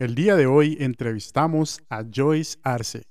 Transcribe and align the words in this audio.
El 0.00 0.14
día 0.14 0.34
de 0.34 0.46
hoy 0.46 0.78
entrevistamos 0.80 1.82
a 1.90 2.04
Joyce 2.10 2.56
Arce, 2.62 3.02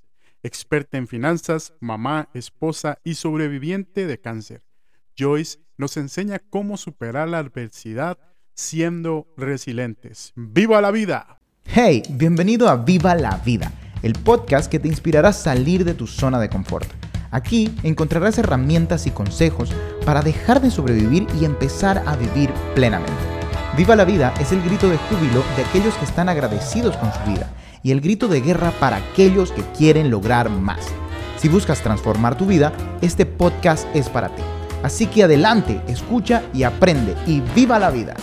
experta 0.42 0.98
en 0.98 1.08
finanzas, 1.08 1.72
mamá, 1.80 2.30
esposa 2.34 2.98
y 3.04 3.14
sobreviviente 3.14 4.08
de 4.08 4.20
cáncer. 4.20 4.65
Joyce 5.15 5.60
nos 5.78 5.97
enseña 5.97 6.39
cómo 6.39 6.78
superar 6.78 7.29
la 7.29 7.38
adversidad 7.38 8.17
siendo 8.55 9.28
resilientes. 9.38 10.33
¡Viva 10.36 10.81
la 10.81 10.89
vida! 10.89 11.38
Hey, 11.63 12.02
bienvenido 12.10 12.67
a 12.67 12.78
Viva 12.78 13.13
la 13.13 13.37
Vida, 13.46 13.71
el 14.01 14.13
podcast 14.13 14.71
que 14.71 14.79
te 14.79 14.87
inspirará 14.87 15.29
a 15.29 15.33
salir 15.33 15.85
de 15.85 15.94
tu 15.94 16.07
zona 16.07 16.39
de 16.39 16.49
confort. 16.49 16.89
Aquí 17.29 17.71
encontrarás 17.83 18.39
herramientas 18.39 19.05
y 19.05 19.11
consejos 19.11 19.71
para 20.07 20.23
dejar 20.23 20.59
de 20.59 20.71
sobrevivir 20.71 21.27
y 21.39 21.45
empezar 21.45 22.01
a 22.07 22.15
vivir 22.15 22.49
plenamente. 22.73 23.38
Viva 23.77 23.95
la 23.95 24.04
vida 24.04 24.33
es 24.41 24.51
el 24.51 24.61
grito 24.63 24.89
de 24.89 24.97
júbilo 24.97 25.43
de 25.55 25.63
aquellos 25.63 25.93
que 25.95 26.05
están 26.05 26.27
agradecidos 26.27 26.97
con 26.97 27.13
su 27.13 27.19
vida 27.31 27.49
y 27.83 27.91
el 27.91 28.01
grito 28.01 28.27
de 28.27 28.41
guerra 28.41 28.71
para 28.79 28.97
aquellos 28.97 29.51
que 29.51 29.61
quieren 29.78 30.09
lograr 30.09 30.50
más. 30.50 30.87
Si 31.37 31.47
buscas 31.47 31.82
transformar 31.82 32.38
tu 32.38 32.45
vida, 32.45 32.73
este 33.02 33.26
podcast 33.26 33.88
es 33.95 34.09
para 34.09 34.36
ti. 34.36 34.42
Así 34.84 35.08
que 35.08 35.23
adelante, 35.23 35.82
escucha 35.88 36.44
y 36.54 36.64
aprende 36.64 37.16
y 37.28 37.42
viva 37.55 37.80
la 37.80 37.92
vida. 37.92 38.16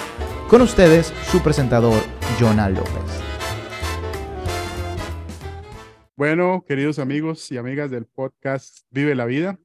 Con 0.49 0.63
ustedes, 0.63 1.13
su 1.31 1.41
presentador, 1.43 2.03
Jonah 2.39 2.69
López. 2.69 2.93
Bueno, 6.17 6.65
queridos 6.67 6.99
amigos 6.99 7.51
y 7.53 7.57
amigas 7.57 7.91
del 7.91 8.07
podcast 8.07 8.81
Vive 8.91 9.15
la 9.15 9.27
Vida, 9.27 9.59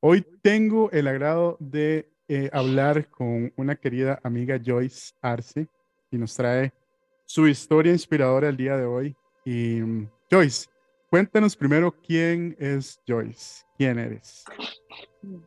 hoy 0.00 0.24
tengo 0.42 0.90
el 0.92 1.08
agrado 1.08 1.56
de 1.60 2.10
eh, 2.32 2.48
hablar 2.52 3.08
con 3.08 3.52
una 3.56 3.74
querida 3.74 4.20
amiga 4.22 4.56
Joyce 4.64 5.14
Arce 5.20 5.66
y 6.12 6.16
nos 6.16 6.36
trae 6.36 6.72
su 7.24 7.48
historia 7.48 7.90
inspiradora 7.90 8.48
el 8.48 8.56
día 8.56 8.76
de 8.76 8.84
hoy. 8.84 9.16
Y 9.44 9.80
mm, 9.80 10.08
Joyce, 10.30 10.68
cuéntanos 11.10 11.56
primero 11.56 11.90
quién 11.90 12.54
es 12.60 13.00
Joyce, 13.04 13.64
quién 13.76 13.98
eres. 13.98 14.44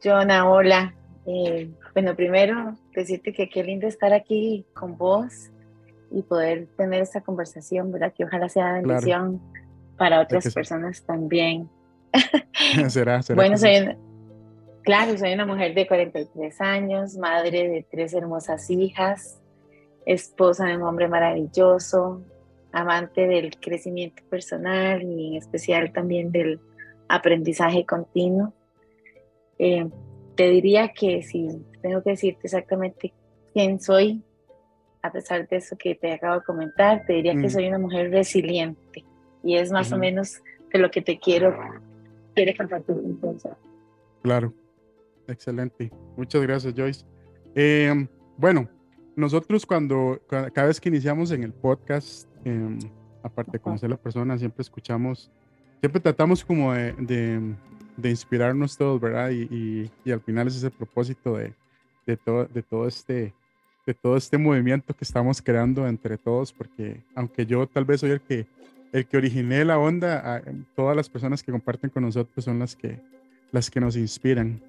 Jonah, 0.04 0.50
hola. 0.50 0.94
Eh, 1.26 1.72
bueno, 1.94 2.18
primero 2.18 2.78
decirte 2.94 3.32
que 3.32 3.50
qué 3.50 3.64
lindo 3.64 3.88
estar 3.88 4.12
aquí 4.12 4.66
con 4.74 4.98
vos 4.98 5.52
y 6.12 6.22
poder 6.22 6.68
tener 6.76 7.02
esta 7.02 7.22
conversación, 7.22 7.94
¿verdad? 7.94 8.14
Que 8.14 8.26
ojalá 8.26 8.50
sea 8.50 8.74
bendición 8.74 9.42
para 9.98 10.20
otras 10.20 10.54
personas 10.54 11.02
también. 11.06 11.70
será, 12.90 13.22
será. 13.22 13.36
Bueno, 13.38 13.58
soy 13.58 13.96
Claro, 14.84 15.18
soy 15.18 15.34
una 15.34 15.46
mujer 15.46 15.74
de 15.74 15.88
43 15.88 16.60
años, 16.60 17.16
madre 17.18 17.70
de 17.70 17.86
tres 17.90 18.14
hermosas 18.14 18.70
hijas, 18.70 19.40
esposa 20.06 20.66
de 20.66 20.76
un 20.76 20.84
hombre 20.84 21.08
maravilloso, 21.08 22.22
amante 22.74 23.28
del 23.28 23.58
crecimiento 23.60 24.22
personal 24.30 25.02
y 25.02 25.30
en 25.30 25.36
especial 25.36 25.94
también 25.94 26.32
del 26.34 26.60
aprendizaje 27.08 27.86
continuo. 27.86 28.54
Eh, 29.58 29.90
te 30.36 30.50
diría 30.50 30.90
que 30.90 31.24
si 31.24 31.48
tengo 31.82 32.04
que 32.04 32.12
decirte 32.12 32.42
exactamente 32.44 33.14
quién 33.54 33.80
soy, 33.80 34.22
a 35.02 35.14
pesar 35.14 35.48
de 35.48 35.58
eso 35.58 35.78
que 35.78 35.96
te 35.96 36.12
acabo 36.12 36.40
de 36.40 36.46
comentar, 36.46 37.06
te 37.06 37.14
diría 37.14 37.34
que 37.34 37.48
mm. 37.48 37.50
soy 37.50 37.68
una 37.68 37.80
mujer 37.80 38.12
resiliente 38.12 39.06
y 39.44 39.56
es 39.56 39.72
más 39.72 39.94
o 39.94 39.98
menos 39.98 40.42
de 40.74 40.80
lo 40.80 40.92
que 40.92 41.02
te 41.02 41.20
quiero, 41.20 41.56
quiere 42.34 42.58
compartir. 42.58 42.96
Claro. 44.24 44.54
Excelente. 45.28 45.92
Muchas 46.18 46.42
gracias, 46.42 46.74
Joyce. 46.76 47.06
Em, 47.56 48.08
bueno, 48.38 48.68
nosotros 49.16 49.66
cuando, 49.66 50.22
cada 50.28 50.68
vez 50.68 50.80
que 50.82 50.90
iniciamos 50.90 51.32
en 51.32 51.44
el 51.44 51.54
podcast, 51.54 52.28
em, 52.44 52.80
aparte 53.22 53.52
de 53.54 53.60
conocer 53.60 53.88
a 53.88 53.92
la 53.92 53.98
persona, 53.98 54.38
siempre 54.38 54.62
escuchamos, 54.62 55.32
siempre 55.80 56.02
tratamos 56.02 56.44
como 56.44 56.74
de, 56.74 57.56
de, 57.98 58.10
inspirarnos 58.10 58.78
todos, 58.78 59.00
¿verdad? 59.00 59.30
Y, 59.30 59.90
y, 60.04 60.12
al 60.12 60.22
final 60.22 60.48
ese 60.48 60.58
es 60.58 60.64
el 60.64 60.72
propósito 60.72 61.38
de, 61.38 61.54
de, 62.06 62.18
todo, 62.18 62.46
de, 62.46 62.64
todo 62.64 62.88
este, 62.88 63.34
de 63.86 63.94
todo 63.94 64.18
este 64.18 64.38
movimiento 64.38 64.94
que 64.94 65.04
estamos 65.04 65.42
creando 65.42 65.88
entre 65.88 66.18
todos, 66.18 66.52
porque 66.52 67.04
aunque 67.16 67.46
yo 67.46 67.68
tal 67.68 67.86
vez 67.86 68.02
soy 68.02 68.12
el 68.12 68.22
que, 68.22 68.48
el 68.92 69.06
que 69.06 69.18
originé 69.18 69.64
la 69.64 69.78
onda, 69.78 70.42
todas 70.76 70.96
las 70.96 71.10
personas 71.10 71.44
que 71.44 71.52
comparten 71.52 71.90
con 71.90 72.04
nosotros 72.04 72.44
son 72.44 72.60
las 72.60 72.76
que, 72.76 73.00
las 73.52 73.70
que 73.70 73.80
nos 73.80 73.96
inspiran. 73.96 74.62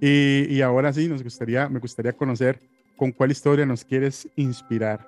Y, 0.00 0.60
ahora 0.62 0.92
sí, 0.92 1.08
nos 1.08 1.22
gustaría, 1.22 1.68
me 1.68 1.80
gustaría 1.80 2.12
conocer 2.12 2.60
con 2.96 3.12
cuál 3.12 3.30
historia 3.30 3.66
nos 3.66 3.84
quieres 3.84 4.28
inspirar. 4.36 5.06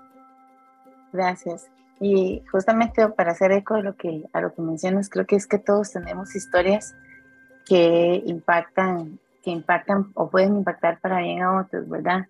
Gracias. 1.12 1.68
Y 2.00 2.42
justamente 2.50 3.06
para 3.08 3.32
hacer 3.32 3.52
eco 3.52 3.74
de 3.74 3.82
lo 3.82 3.96
que, 3.96 4.24
a 4.32 4.40
lo 4.40 4.54
que 4.54 4.62
mencionas, 4.62 5.08
creo 5.08 5.26
que 5.26 5.36
es 5.36 5.46
que 5.46 5.58
todos 5.58 5.92
tenemos 5.92 6.34
historias 6.34 6.94
que 7.66 8.22
impactan, 8.26 9.18
que 9.44 9.50
impactan 9.50 10.10
o 10.14 10.30
pueden 10.30 10.56
impactar 10.56 10.98
para 11.00 11.20
bien 11.20 11.42
a 11.42 11.60
otros, 11.60 11.88
¿verdad? 11.88 12.26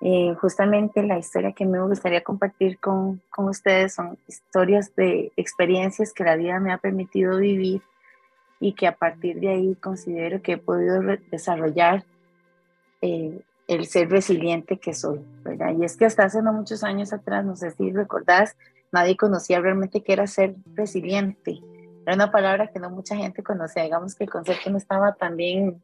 Eh, 0.00 0.34
justamente 0.40 1.04
la 1.04 1.18
historia 1.18 1.52
que 1.52 1.64
me 1.64 1.80
gustaría 1.80 2.24
compartir 2.24 2.78
con, 2.80 3.20
con 3.30 3.48
ustedes 3.48 3.94
son 3.94 4.18
historias 4.26 4.92
de 4.96 5.30
experiencias 5.36 6.12
que 6.12 6.24
la 6.24 6.34
vida 6.34 6.58
me 6.58 6.72
ha 6.72 6.78
permitido 6.78 7.38
vivir 7.38 7.82
y 8.62 8.74
que 8.74 8.86
a 8.86 8.96
partir 8.96 9.40
de 9.40 9.48
ahí 9.48 9.74
considero 9.74 10.40
que 10.40 10.52
he 10.52 10.56
podido 10.56 11.02
desarrollar 11.32 12.04
eh, 13.00 13.42
el 13.66 13.86
ser 13.86 14.08
resiliente 14.08 14.78
que 14.78 14.94
soy, 14.94 15.20
¿verdad? 15.42 15.72
Y 15.76 15.84
es 15.84 15.96
que 15.96 16.04
hasta 16.04 16.22
hace 16.22 16.40
no 16.42 16.52
muchos 16.52 16.84
años 16.84 17.12
atrás, 17.12 17.44
no 17.44 17.56
sé 17.56 17.72
si 17.72 17.90
recordás, 17.90 18.56
nadie 18.92 19.16
conocía 19.16 19.60
realmente 19.60 20.02
qué 20.02 20.12
era 20.12 20.28
ser 20.28 20.54
resiliente. 20.74 21.60
Era 22.06 22.14
una 22.14 22.30
palabra 22.30 22.68
que 22.68 22.78
no 22.78 22.88
mucha 22.88 23.16
gente 23.16 23.42
conocía, 23.42 23.82
digamos 23.82 24.14
que 24.14 24.24
el 24.24 24.30
concepto 24.30 24.70
no 24.70 24.78
estaba 24.78 25.12
tan 25.14 25.36
bien 25.36 25.82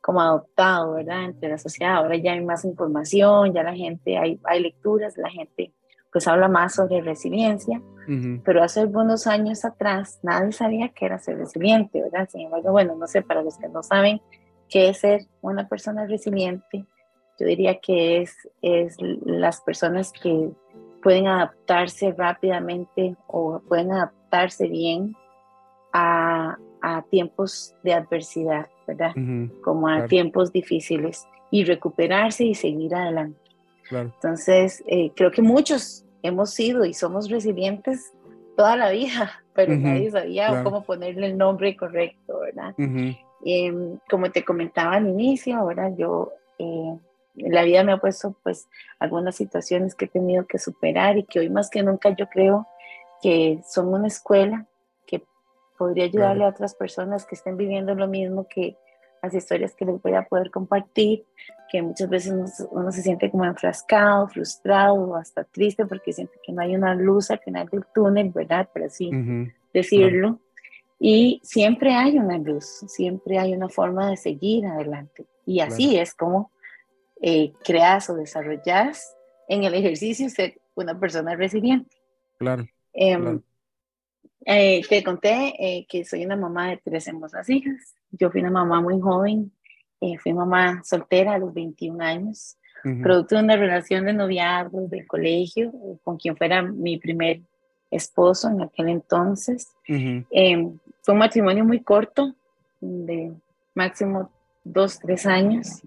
como 0.00 0.20
adoptado, 0.20 0.94
¿verdad? 0.94 1.24
Entre 1.24 1.48
la 1.48 1.58
sociedad, 1.58 1.96
ahora 1.96 2.16
ya 2.16 2.32
hay 2.32 2.44
más 2.44 2.64
información, 2.64 3.52
ya 3.52 3.64
la 3.64 3.74
gente, 3.74 4.18
hay, 4.18 4.38
hay 4.44 4.60
lecturas, 4.60 5.16
la 5.16 5.30
gente 5.30 5.72
pues 6.12 6.26
habla 6.26 6.48
más 6.48 6.74
sobre 6.74 7.00
resiliencia, 7.00 7.80
pero 8.44 8.64
hace 8.64 8.80
algunos 8.80 9.28
años 9.28 9.64
atrás 9.64 10.18
nadie 10.24 10.50
sabía 10.50 10.88
qué 10.88 11.06
era 11.06 11.18
ser 11.20 11.38
resiliente, 11.38 12.02
¿verdad? 12.02 12.28
Sin 12.28 12.40
embargo, 12.40 12.72
bueno, 12.72 12.96
no 12.96 13.06
sé, 13.06 13.22
para 13.22 13.42
los 13.42 13.56
que 13.56 13.68
no 13.68 13.84
saben 13.84 14.20
qué 14.68 14.88
es 14.88 14.98
ser 14.98 15.26
una 15.42 15.68
persona 15.68 16.06
resiliente, 16.06 16.86
yo 17.38 17.46
diría 17.46 17.78
que 17.78 18.22
es, 18.22 18.36
es 18.62 18.96
las 19.00 19.60
personas 19.60 20.12
que 20.12 20.50
pueden 21.02 21.28
adaptarse 21.28 22.12
rápidamente 22.12 23.16
o 23.28 23.60
pueden 23.60 23.92
adaptarse 23.92 24.66
bien 24.66 25.14
a, 25.92 26.58
a 26.82 27.02
tiempos 27.02 27.74
de 27.82 27.94
adversidad, 27.94 28.68
¿verdad? 28.86 29.14
Como 29.62 29.88
a 29.88 30.06
tiempos 30.06 30.52
difíciles 30.52 31.26
y 31.50 31.64
recuperarse 31.64 32.44
y 32.44 32.54
seguir 32.54 32.94
adelante. 32.94 33.49
Entonces, 33.90 34.82
eh, 34.86 35.10
creo 35.14 35.30
que 35.30 35.42
muchos 35.42 36.04
hemos 36.22 36.50
sido 36.50 36.84
y 36.84 36.94
somos 36.94 37.28
resilientes 37.28 38.12
toda 38.56 38.76
la 38.76 38.90
vida, 38.90 39.42
pero 39.54 39.76
nadie 39.76 40.10
sabía 40.10 40.62
cómo 40.62 40.84
ponerle 40.84 41.26
el 41.26 41.38
nombre 41.38 41.76
correcto, 41.76 42.40
¿verdad? 42.40 42.74
Em, 43.44 43.98
como 44.08 44.30
te 44.30 44.44
comentaba 44.44 44.96
al 44.96 45.08
inicio, 45.08 45.56
ahora 45.56 45.90
yo, 45.96 46.32
eh, 46.58 46.98
la 47.36 47.62
vida 47.62 47.82
me 47.84 47.92
ha 47.92 47.98
puesto 47.98 48.36
pues 48.42 48.68
algunas 48.98 49.36
situaciones 49.36 49.94
que 49.94 50.04
he 50.04 50.08
tenido 50.08 50.46
que 50.46 50.58
superar 50.58 51.16
y 51.16 51.24
que 51.24 51.40
hoy 51.40 51.48
más 51.48 51.70
que 51.70 51.82
nunca 51.82 52.10
yo 52.10 52.28
creo 52.28 52.66
que 53.22 53.60
son 53.66 53.88
una 53.88 54.08
escuela 54.08 54.66
que 55.06 55.22
podría 55.78 56.04
ayudarle 56.04 56.44
a 56.44 56.48
otras 56.48 56.74
personas 56.74 57.24
que 57.24 57.34
estén 57.34 57.56
viviendo 57.56 57.94
lo 57.94 58.08
mismo 58.08 58.46
que 58.46 58.76
las 59.22 59.34
historias 59.34 59.74
que 59.74 59.84
les 59.84 60.00
voy 60.00 60.14
a 60.14 60.22
poder 60.22 60.50
compartir, 60.50 61.24
que 61.70 61.82
muchas 61.82 62.08
veces 62.08 62.32
uno, 62.70 62.90
se 62.90 63.02
siente 63.02 63.30
como 63.30 63.44
enfrascado, 63.44 64.28
frustrado 64.28 64.94
o 64.94 65.16
hasta 65.16 65.44
triste 65.44 65.86
porque 65.86 66.12
siente 66.12 66.38
que 66.42 66.52
no 66.52 66.62
hay 66.62 66.74
una 66.74 66.94
luz 66.94 67.30
al 67.30 67.38
final 67.38 67.68
del 67.68 67.84
túnel, 67.94 68.30
¿verdad? 68.30 68.68
Por 68.72 68.82
así 68.82 69.10
decirlo. 69.72 70.40
Y 70.98 71.40
siempre 71.42 71.94
hay 71.94 72.18
una 72.18 72.38
luz, 72.38 72.66
siempre 72.88 73.38
hay 73.38 73.54
una 73.54 73.68
forma 73.68 74.10
de 74.10 74.16
seguir 74.16 74.66
adelante. 74.66 75.26
Y 75.46 75.60
así 75.60 75.98
es 75.98 76.14
como 76.14 76.50
eh, 77.22 77.52
creas 77.64 78.10
o 78.10 78.14
desarrollas 78.14 79.16
en 79.48 79.64
el 79.64 79.74
ejercicio 79.74 80.28
ser 80.28 80.60
una 80.74 80.98
persona 80.98 81.34
resiliente. 81.36 81.96
Claro. 82.38 82.66
Em, 82.92 83.40
eh, 84.44 84.82
te 84.88 85.04
conté 85.04 85.54
eh, 85.58 85.86
que 85.88 86.04
soy 86.04 86.24
una 86.24 86.36
mamá 86.36 86.70
de 86.70 86.80
tres 86.82 87.06
hermosas 87.08 87.48
hijas. 87.48 87.94
Yo 88.12 88.30
fui 88.30 88.40
una 88.40 88.50
mamá 88.50 88.80
muy 88.80 89.00
joven, 89.00 89.52
eh, 90.00 90.18
fui 90.18 90.32
mamá 90.32 90.82
soltera 90.84 91.34
a 91.34 91.38
los 91.38 91.52
21 91.52 92.02
años, 92.02 92.56
producto 93.02 93.36
de 93.36 93.42
una 93.42 93.56
relación 93.56 94.06
de 94.06 94.14
noviazgo 94.14 94.88
del 94.88 95.06
colegio, 95.06 95.72
con 96.02 96.16
quien 96.16 96.36
fuera 96.36 96.62
mi 96.62 96.98
primer 96.98 97.40
esposo 97.90 98.48
en 98.48 98.62
aquel 98.62 98.88
entonces. 98.88 99.68
Em, 99.86 100.78
fue 101.02 101.12
un 101.12 101.18
matrimonio 101.18 101.64
muy 101.64 101.80
corto, 101.80 102.34
de 102.80 103.32
máximo 103.74 104.30
dos, 104.64 104.98
tres 104.98 105.26
años, 105.26 105.82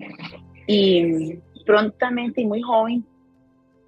y 0.67 1.39
prontamente 1.65 2.41
y 2.41 2.45
muy 2.45 2.61
joven 2.61 3.05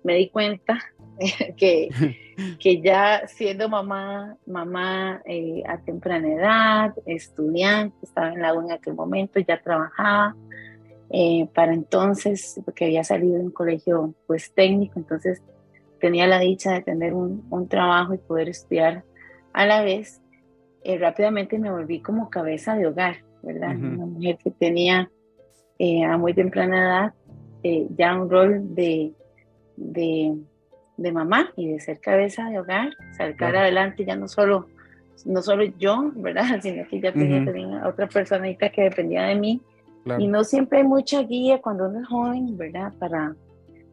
me 0.03 0.15
di 0.15 0.29
cuenta 0.29 0.79
que, 1.57 1.89
que 2.59 2.81
ya 2.81 3.27
siendo 3.27 3.69
mamá, 3.69 4.37
mamá 4.45 5.21
eh, 5.25 5.63
a 5.67 5.77
temprana 5.77 6.33
edad, 6.33 6.93
estudiante, 7.05 7.95
estaba 8.03 8.33
en 8.33 8.41
la 8.41 8.53
U 8.53 8.61
en 8.61 8.71
aquel 8.71 8.93
momento, 8.93 9.39
ya 9.39 9.61
trabajaba. 9.61 10.35
Eh, 11.11 11.47
para 11.53 11.73
entonces, 11.73 12.59
porque 12.65 12.85
había 12.85 13.03
salido 13.03 13.37
de 13.37 13.45
un 13.45 13.51
colegio 13.51 14.15
pues 14.25 14.51
técnico, 14.53 14.99
entonces 14.99 15.41
tenía 16.01 16.27
la 16.27 16.39
dicha 16.39 16.73
de 16.73 16.81
tener 16.81 17.13
un, 17.13 17.45
un 17.49 17.67
trabajo 17.67 18.13
y 18.13 18.17
poder 18.17 18.49
estudiar 18.49 19.03
a 19.53 19.65
la 19.65 19.83
vez. 19.83 20.21
Eh, 20.83 20.97
rápidamente 20.97 21.57
me 21.59 21.71
volví 21.71 22.01
como 22.01 22.29
cabeza 22.29 22.75
de 22.75 22.87
hogar, 22.87 23.17
¿verdad? 23.43 23.75
Una 23.75 24.05
mujer 24.05 24.37
que 24.43 24.51
tenía 24.51 25.09
a 26.07 26.17
muy 26.17 26.33
temprana 26.33 27.13
edad 27.63 27.85
ya 27.97 28.15
un 28.15 28.29
rol 28.29 28.75
de, 28.75 29.11
de 29.75 30.35
de 30.97 31.11
mamá 31.11 31.51
y 31.55 31.71
de 31.71 31.79
ser 31.79 31.99
cabeza 31.99 32.49
de 32.49 32.59
hogar, 32.59 32.95
sacar 33.17 33.55
adelante 33.55 34.05
ya 34.05 34.15
no 34.15 34.27
solo, 34.27 34.67
no 35.25 35.41
solo 35.41 35.63
yo, 35.77 36.11
¿verdad? 36.15 36.45
Sino 36.61 36.87
que 36.87 36.99
ya 36.99 37.11
tenía 37.11 37.43
también 37.43 37.73
otra 37.83 38.07
personita 38.07 38.69
que 38.69 38.83
dependía 38.83 39.23
de 39.23 39.35
mí. 39.35 39.61
Y 40.19 40.27
no 40.27 40.43
siempre 40.43 40.79
hay 40.79 40.83
mucha 40.83 41.23
guía 41.23 41.59
cuando 41.61 41.89
uno 41.89 42.01
es 42.01 42.07
joven, 42.07 42.55
¿verdad? 42.55 42.93
Para, 42.99 43.35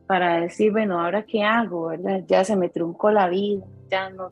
para 0.06 0.42
decir, 0.42 0.70
bueno, 0.70 1.00
ahora 1.00 1.22
qué 1.22 1.42
hago, 1.42 1.86
¿verdad? 1.86 2.22
Ya 2.28 2.44
se 2.44 2.54
me 2.54 2.68
truncó 2.68 3.10
la 3.10 3.30
vida, 3.30 3.64
ya 3.90 4.10
no, 4.10 4.30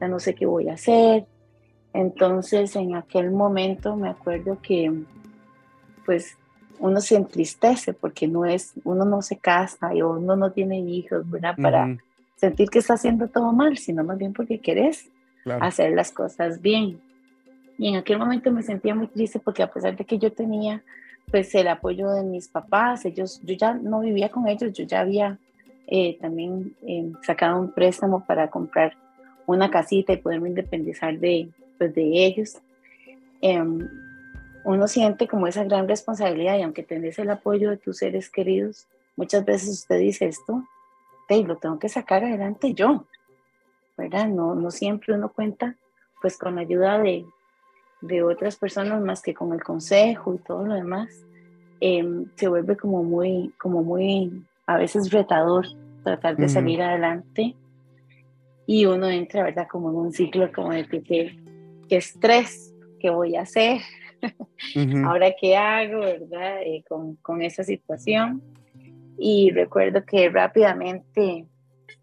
ya 0.00 0.06
no 0.06 0.20
sé 0.20 0.36
qué 0.36 0.46
voy 0.46 0.68
a 0.68 0.74
hacer. 0.74 1.26
Entonces, 1.92 2.76
en 2.76 2.94
aquel 2.94 3.32
momento 3.32 3.96
me 3.96 4.08
acuerdo 4.08 4.58
que, 4.62 4.92
pues, 6.04 6.36
uno 6.78 7.00
se 7.00 7.16
entristece 7.16 7.92
porque 7.92 8.28
no 8.28 8.44
es, 8.44 8.74
uno 8.84 9.04
no 9.04 9.20
se 9.22 9.38
casa 9.38 9.94
y 9.94 10.02
uno 10.02 10.36
no 10.36 10.52
tiene 10.52 10.78
hijos, 10.78 11.28
¿verdad? 11.28 11.56
Para, 11.60 11.96
sentir 12.36 12.68
que 12.68 12.78
está 12.78 12.94
haciendo 12.94 13.28
todo 13.28 13.52
mal, 13.52 13.76
sino 13.78 14.04
más 14.04 14.18
bien 14.18 14.32
porque 14.32 14.60
querés 14.60 15.10
hacer 15.60 15.92
las 15.92 16.12
cosas 16.12 16.60
bien. 16.60 17.00
Y 17.78 17.88
en 17.88 17.96
aquel 17.96 18.18
momento 18.18 18.50
me 18.50 18.62
sentía 18.62 18.94
muy 18.94 19.08
triste 19.08 19.38
porque 19.38 19.62
a 19.62 19.70
pesar 19.70 19.96
de 19.96 20.04
que 20.04 20.18
yo 20.18 20.32
tenía 20.32 20.82
pues 21.30 21.54
el 21.54 21.68
apoyo 21.68 22.10
de 22.10 22.22
mis 22.22 22.48
papás, 22.48 23.04
ellos, 23.04 23.40
yo 23.42 23.54
ya 23.54 23.74
no 23.74 24.00
vivía 24.00 24.28
con 24.28 24.46
ellos, 24.46 24.72
yo 24.72 24.84
ya 24.84 25.00
había 25.00 25.38
eh, 25.88 26.16
también 26.20 26.74
eh, 26.86 27.12
sacado 27.22 27.60
un 27.60 27.72
préstamo 27.72 28.24
para 28.24 28.48
comprar 28.48 28.96
una 29.46 29.70
casita 29.70 30.12
y 30.12 30.18
poderme 30.18 30.48
independizar 30.48 31.18
de, 31.18 31.48
pues, 31.78 31.94
de 31.94 32.26
ellos. 32.26 32.58
Em, 33.40 33.88
uno 34.64 34.88
siente 34.88 35.28
como 35.28 35.46
esa 35.46 35.64
gran 35.64 35.88
responsabilidad 35.88 36.58
y 36.58 36.62
aunque 36.62 36.82
tenés 36.82 37.18
el 37.18 37.30
apoyo 37.30 37.70
de 37.70 37.76
tus 37.76 37.98
seres 37.98 38.30
queridos, 38.30 38.86
muchas 39.16 39.44
veces 39.44 39.68
usted 39.70 39.98
dice 39.98 40.26
esto, 40.26 40.64
y 41.34 41.44
lo 41.44 41.56
tengo 41.56 41.78
que 41.78 41.88
sacar 41.88 42.24
adelante 42.24 42.74
yo, 42.74 43.04
¿verdad? 43.96 44.28
No, 44.28 44.54
no 44.54 44.70
siempre 44.70 45.14
uno 45.14 45.30
cuenta 45.30 45.76
pues 46.20 46.38
con 46.38 46.54
la 46.54 46.62
ayuda 46.62 46.98
de, 46.98 47.24
de 48.00 48.22
otras 48.22 48.56
personas 48.56 49.00
más 49.02 49.22
que 49.22 49.34
con 49.34 49.52
el 49.52 49.62
consejo 49.62 50.34
y 50.34 50.38
todo 50.38 50.66
lo 50.66 50.74
demás. 50.74 51.24
Em, 51.80 52.26
se 52.36 52.48
vuelve 52.48 52.76
como 52.76 53.02
muy, 53.02 53.52
como 53.58 53.82
muy, 53.82 54.44
a 54.66 54.78
veces 54.78 55.10
retador 55.10 55.66
tratar 56.02 56.36
de 56.36 56.48
salir 56.48 56.80
adelante 56.80 57.54
y 58.66 58.86
uno 58.86 59.08
entra, 59.08 59.42
¿verdad? 59.42 59.66
Como 59.70 59.90
en 59.90 59.96
un 59.96 60.12
ciclo 60.12 60.50
como 60.52 60.70
de 60.70 60.86
que, 60.86 61.36
que, 61.88 61.96
estrés, 61.96 62.72
¿qué 63.00 63.10
voy 63.10 63.36
a 63.36 63.42
hacer? 63.42 63.80
Ahora, 65.04 65.34
¿qué 65.38 65.56
hago, 65.56 66.00
verdad? 66.00 66.62
Eh, 66.62 66.84
con, 66.88 67.16
con 67.16 67.42
esa 67.42 67.62
situación. 67.62 68.42
Y 69.18 69.50
recuerdo 69.50 70.04
que 70.04 70.28
rápidamente, 70.28 71.46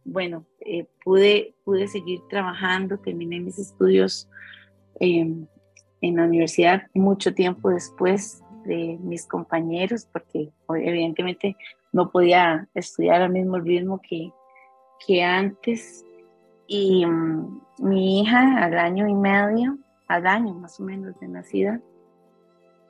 bueno, 0.03 0.45
eh, 0.61 0.87
pude, 1.03 1.55
pude 1.63 1.87
seguir 1.87 2.21
trabajando, 2.29 2.97
terminé 2.97 3.39
mis 3.39 3.59
estudios 3.59 4.29
em, 4.99 5.45
en 6.01 6.15
la 6.15 6.25
universidad 6.25 6.83
mucho 6.93 7.33
tiempo 7.33 7.69
después 7.69 8.41
de 8.65 8.97
mis 9.01 9.25
compañeros, 9.27 10.07
porque 10.11 10.49
evidentemente 10.69 11.55
no 11.91 12.11
podía 12.11 12.67
estudiar 12.73 13.21
al 13.21 13.31
mismo 13.31 13.59
ritmo 13.59 14.01
que, 14.01 14.31
que 15.05 15.23
antes. 15.23 16.03
Y 16.67 17.05
mm, 17.05 17.61
mi 17.79 18.21
hija 18.21 18.63
al 18.63 18.77
año 18.77 19.07
y 19.07 19.13
medio, 19.13 19.77
al 20.07 20.25
año 20.25 20.53
más 20.53 20.79
o 20.79 20.83
menos 20.83 21.19
de 21.19 21.27
nacida, 21.27 21.79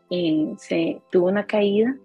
eh, 0.09 0.53
se 0.57 1.01
tuvo 1.11 1.27
una 1.27 1.45
caída 1.45 1.95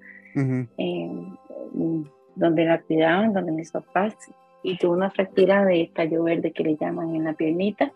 donde 2.34 2.64
la 2.64 2.80
cuidaban, 2.80 3.32
donde 3.32 3.52
mis 3.52 3.70
papás, 3.72 4.14
y 4.62 4.76
tuvo 4.76 4.92
una 4.92 5.10
fractura 5.10 5.64
de 5.64 5.90
tallo 5.94 6.24
verde 6.24 6.52
que 6.52 6.64
le 6.64 6.76
llaman 6.76 7.14
en 7.14 7.24
la 7.24 7.34
piernita. 7.34 7.92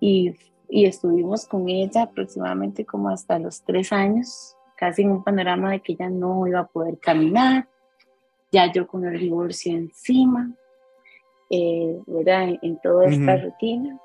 Y, 0.00 0.34
y, 0.68 0.86
estuvimos 0.86 1.46
con 1.46 1.68
ella 1.68 2.02
aproximadamente 2.02 2.84
como 2.84 3.08
hasta 3.08 3.38
los 3.38 3.62
tres 3.62 3.92
años, 3.92 4.56
casi 4.76 5.02
en 5.02 5.10
un 5.10 5.24
panorama 5.24 5.72
de 5.72 5.80
que 5.80 5.92
ella 5.92 6.08
no 6.08 6.46
iba 6.46 6.60
a 6.60 6.66
poder 6.66 6.98
caminar, 6.98 7.68
ya 8.52 8.70
yo 8.70 8.86
con 8.86 9.04
el 9.04 9.18
divorcio 9.18 9.72
encima, 9.72 10.52
eh, 11.50 11.98
¿verdad? 12.06 12.58
En, 12.62 12.78
toda 12.80 13.06
esta 13.06 13.36
rutina. 13.36 13.98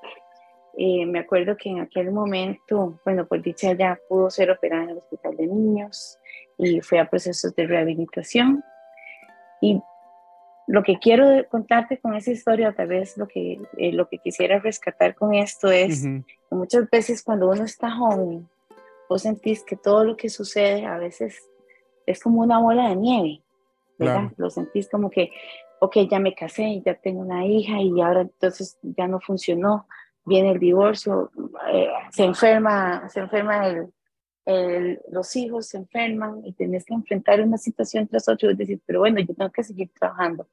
Eh, 0.77 1.05
me 1.05 1.19
acuerdo 1.19 1.57
que 1.57 1.69
en 1.69 1.79
aquel 1.79 2.11
momento, 2.11 2.99
bueno, 3.03 3.25
por 3.25 3.41
dicha 3.41 3.73
ya 3.73 3.99
pudo 4.07 4.29
ser 4.29 4.51
operada 4.51 4.83
en 4.83 4.89
el 4.91 4.97
hospital 4.97 5.35
de 5.35 5.47
niños 5.47 6.17
y 6.57 6.81
fue 6.81 6.99
a 6.99 7.09
procesos 7.09 7.55
de 7.55 7.67
rehabilitación. 7.67 8.63
Y 9.61 9.81
lo 10.67 10.83
que 10.83 10.97
quiero 10.99 11.47
contarte 11.49 11.97
con 11.97 12.15
esa 12.15 12.31
historia, 12.31 12.73
tal 12.73 12.87
vez 12.87 13.17
lo 13.17 13.27
que, 13.27 13.61
eh, 13.77 13.93
lo 13.93 14.07
que 14.09 14.17
quisiera 14.19 14.59
rescatar 14.59 15.15
con 15.15 15.33
esto 15.33 15.71
es 15.71 16.03
que 16.03 16.55
muchas 16.55 16.89
veces 16.89 17.23
cuando 17.23 17.49
uno 17.49 17.63
está 17.63 17.89
joven, 17.91 18.47
vos 19.09 19.21
sentís 19.21 19.63
que 19.63 19.77
todo 19.77 20.03
lo 20.03 20.17
que 20.17 20.29
sucede 20.29 20.85
a 20.85 20.97
veces 20.97 21.49
es 22.05 22.21
como 22.21 22.41
una 22.41 22.59
bola 22.59 22.89
de 22.89 22.95
nieve, 22.95 23.41
¿verdad? 23.97 24.31
Lo 24.37 24.49
sentís 24.49 24.89
como 24.89 25.09
que, 25.09 25.31
ok, 25.79 25.97
ya 26.09 26.19
me 26.19 26.35
casé, 26.35 26.81
ya 26.85 26.95
tengo 26.95 27.21
una 27.21 27.45
hija 27.45 27.79
y 27.81 28.01
ahora 28.01 28.21
entonces 28.21 28.77
ya 28.81 29.07
no 29.07 29.21
funcionó, 29.21 29.87
viene 30.25 30.51
el 30.51 30.59
divorcio, 30.59 31.31
eh, 31.71 31.89
se 32.11 32.25
enferma, 32.25 33.07
se 33.09 33.21
enferma 33.21 33.67
el, 33.67 33.87
los 35.11 35.35
hijos 35.35 35.67
se 35.67 35.77
enferman 35.77 36.41
y 36.45 36.53
tienes 36.53 36.85
que 36.85 36.93
enfrentar 36.93 37.41
una 37.41 37.57
situación 37.57 38.07
tras 38.07 38.29
otra 38.29 38.51
y 38.51 38.55
decir, 38.55 38.79
pero 38.85 38.99
bueno, 38.99 39.19
yo 39.19 39.33
tengo 39.33 39.51
que 39.51 39.63
seguir 39.63 39.89
trabajando. 39.99 40.47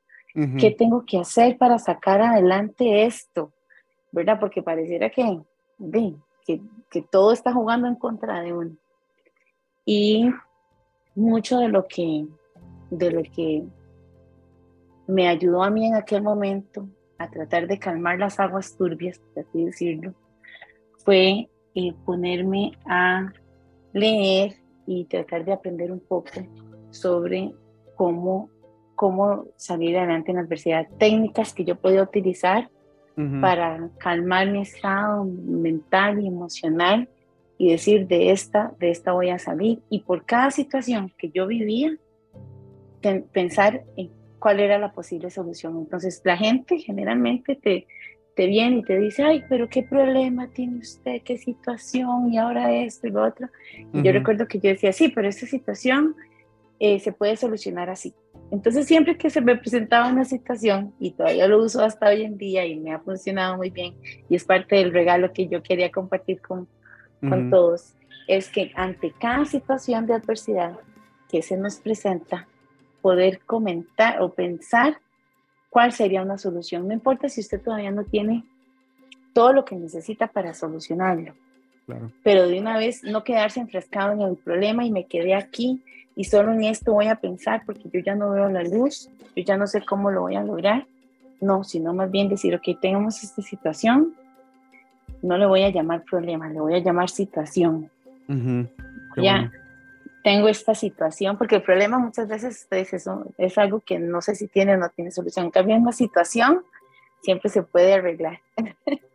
¿Qué 0.58 0.72
tengo 0.72 1.04
que 1.06 1.18
hacer 1.18 1.56
para 1.58 1.78
sacar 1.78 2.20
adelante 2.20 3.04
esto? 3.04 3.52
¿Verdad? 4.10 4.40
Porque 4.40 4.62
pareciera 4.62 5.08
que, 5.08 5.40
que, 6.44 6.60
que 6.90 7.02
todo 7.02 7.32
está 7.32 7.52
jugando 7.52 7.86
en 7.86 7.94
contra 7.94 8.40
de 8.40 8.52
uno. 8.52 8.76
Y 9.84 10.28
mucho 11.14 11.58
de 11.58 11.68
lo 11.68 11.86
que, 11.86 12.26
de 12.90 13.12
lo 13.12 13.22
que 13.22 13.62
me 15.06 15.28
ayudó 15.28 15.62
a 15.62 15.70
mí 15.70 15.86
en 15.86 15.94
aquel 15.94 16.22
momento 16.22 16.88
a 17.18 17.30
tratar 17.30 17.68
de 17.68 17.78
calmar 17.78 18.18
las 18.18 18.40
aguas 18.40 18.76
turbias, 18.76 19.20
por 19.20 19.44
así 19.44 19.64
decirlo, 19.64 20.14
fue 21.04 21.48
eh, 21.76 21.94
ponerme 22.04 22.72
a 22.86 23.32
leer 23.94 24.56
y 24.86 25.04
tratar 25.06 25.44
de 25.46 25.52
aprender 25.52 25.90
un 25.90 26.00
poco 26.00 26.30
sobre 26.90 27.52
cómo, 27.96 28.50
cómo 28.94 29.46
salir 29.56 29.96
adelante 29.96 30.30
en 30.30 30.36
la 30.36 30.42
adversidad, 30.42 30.86
técnicas 30.98 31.54
que 31.54 31.64
yo 31.64 31.76
podía 31.76 32.02
utilizar 32.02 32.68
para 33.40 33.90
calmar 33.98 34.50
mi 34.50 34.62
estado 34.62 35.24
mental 35.24 36.20
y 36.20 36.26
emocional 36.26 37.08
y 37.56 37.70
decir 37.70 38.08
de 38.08 38.32
esta, 38.32 38.74
de 38.80 38.90
esta 38.90 39.12
voy 39.12 39.30
a 39.30 39.38
salir. 39.38 39.80
Y 39.88 40.00
por 40.00 40.26
cada 40.26 40.50
situación 40.50 41.12
que 41.16 41.30
yo 41.30 41.46
vivía, 41.46 41.96
pensar 43.32 43.84
en 43.96 44.10
cuál 44.40 44.58
era 44.58 44.78
la 44.78 44.92
posible 44.92 45.30
solución. 45.30 45.78
Entonces 45.78 46.20
la 46.24 46.36
gente 46.36 46.78
generalmente 46.78 47.54
te, 47.54 47.86
te 48.34 48.46
viene 48.46 48.78
y 48.78 48.82
te 48.82 48.98
dice, 48.98 49.22
ay, 49.22 49.44
pero 49.48 49.68
qué 49.68 49.82
problema 49.82 50.48
tiene 50.48 50.78
usted, 50.78 51.22
qué 51.22 51.38
situación, 51.38 52.32
y 52.32 52.38
ahora 52.38 52.72
esto 52.72 53.06
y 53.06 53.10
lo 53.10 53.24
otro. 53.24 53.48
Y 53.92 54.02
yo 54.02 54.12
recuerdo 54.12 54.48
que 54.48 54.58
yo 54.58 54.70
decía, 54.70 54.92
sí, 54.92 55.08
pero 55.08 55.28
esta 55.28 55.46
situación 55.46 56.16
eh, 56.80 56.98
se 56.98 57.12
puede 57.12 57.36
solucionar 57.36 57.90
así. 57.90 58.12
Entonces, 58.50 58.86
siempre 58.86 59.16
que 59.16 59.30
se 59.30 59.40
me 59.40 59.56
presentaba 59.56 60.08
una 60.08 60.24
situación, 60.24 60.92
y 60.98 61.12
todavía 61.12 61.46
lo 61.46 61.62
uso 61.62 61.82
hasta 61.82 62.08
hoy 62.08 62.22
en 62.22 62.36
día 62.36 62.66
y 62.66 62.78
me 62.78 62.92
ha 62.92 62.98
funcionado 62.98 63.56
muy 63.56 63.70
bien, 63.70 63.94
y 64.28 64.34
es 64.34 64.44
parte 64.44 64.76
del 64.76 64.92
regalo 64.92 65.32
que 65.32 65.46
yo 65.46 65.62
quería 65.62 65.90
compartir 65.90 66.40
con, 66.40 66.68
con 67.20 67.50
todos, 67.50 67.94
es 68.26 68.48
que 68.48 68.72
ante 68.74 69.12
cada 69.12 69.44
situación 69.44 70.06
de 70.06 70.14
adversidad 70.14 70.78
que 71.30 71.42
se 71.42 71.56
nos 71.56 71.76
presenta, 71.76 72.48
poder 73.00 73.40
comentar 73.40 74.22
o 74.22 74.32
pensar 74.32 74.98
cuál 75.74 75.90
sería 75.90 76.22
una 76.22 76.38
solución. 76.38 76.86
No 76.86 76.94
importa 76.94 77.28
si 77.28 77.40
usted 77.40 77.60
todavía 77.60 77.90
no 77.90 78.04
tiene 78.04 78.44
todo 79.32 79.52
lo 79.52 79.64
que 79.64 79.74
necesita 79.74 80.28
para 80.28 80.54
solucionarlo. 80.54 81.34
Pero 82.22 82.46
de 82.46 82.60
una 82.60 82.78
vez 82.78 83.02
no 83.02 83.24
quedarse 83.24 83.58
enfrascado 83.58 84.12
en 84.12 84.20
el 84.20 84.36
problema 84.36 84.86
y 84.86 84.92
me 84.92 85.06
quedé 85.06 85.34
aquí 85.34 85.82
y 86.14 86.22
solo 86.22 86.52
en 86.52 86.62
esto 86.62 86.92
voy 86.92 87.08
a 87.08 87.16
pensar 87.16 87.64
porque 87.66 87.90
yo 87.92 87.98
ya 87.98 88.14
no 88.14 88.30
veo 88.30 88.48
la 88.50 88.62
luz, 88.62 89.10
yo 89.34 89.42
ya 89.42 89.56
no 89.56 89.66
sé 89.66 89.84
cómo 89.84 90.12
lo 90.12 90.20
voy 90.20 90.36
a 90.36 90.44
lograr, 90.44 90.86
no, 91.40 91.64
sino 91.64 91.92
más 91.92 92.08
bien 92.08 92.28
decir, 92.28 92.54
ok, 92.54 92.80
tengamos 92.80 93.24
esta 93.24 93.42
situación, 93.42 94.14
no 95.22 95.36
le 95.36 95.46
voy 95.46 95.64
a 95.64 95.70
llamar 95.70 96.04
problema, 96.04 96.48
le 96.50 96.60
voy 96.60 96.74
a 96.74 96.78
llamar 96.78 97.10
situación. 97.10 97.90
Ya, 99.16 99.50
tengo 100.24 100.48
esta 100.48 100.74
situación, 100.74 101.36
porque 101.36 101.56
el 101.56 101.62
problema 101.62 101.98
muchas 101.98 102.26
veces 102.28 102.66
es, 102.70 102.94
eso, 102.94 103.26
es 103.36 103.58
algo 103.58 103.80
que 103.80 103.98
no 103.98 104.22
sé 104.22 104.34
si 104.34 104.48
tiene 104.48 104.72
o 104.72 104.78
no 104.78 104.88
tiene 104.88 105.10
solución. 105.10 105.44
En 105.44 105.50
cambio, 105.50 105.76
una 105.76 105.92
situación 105.92 106.62
siempre 107.20 107.50
se 107.50 107.62
puede 107.62 107.92
arreglar. 107.92 108.40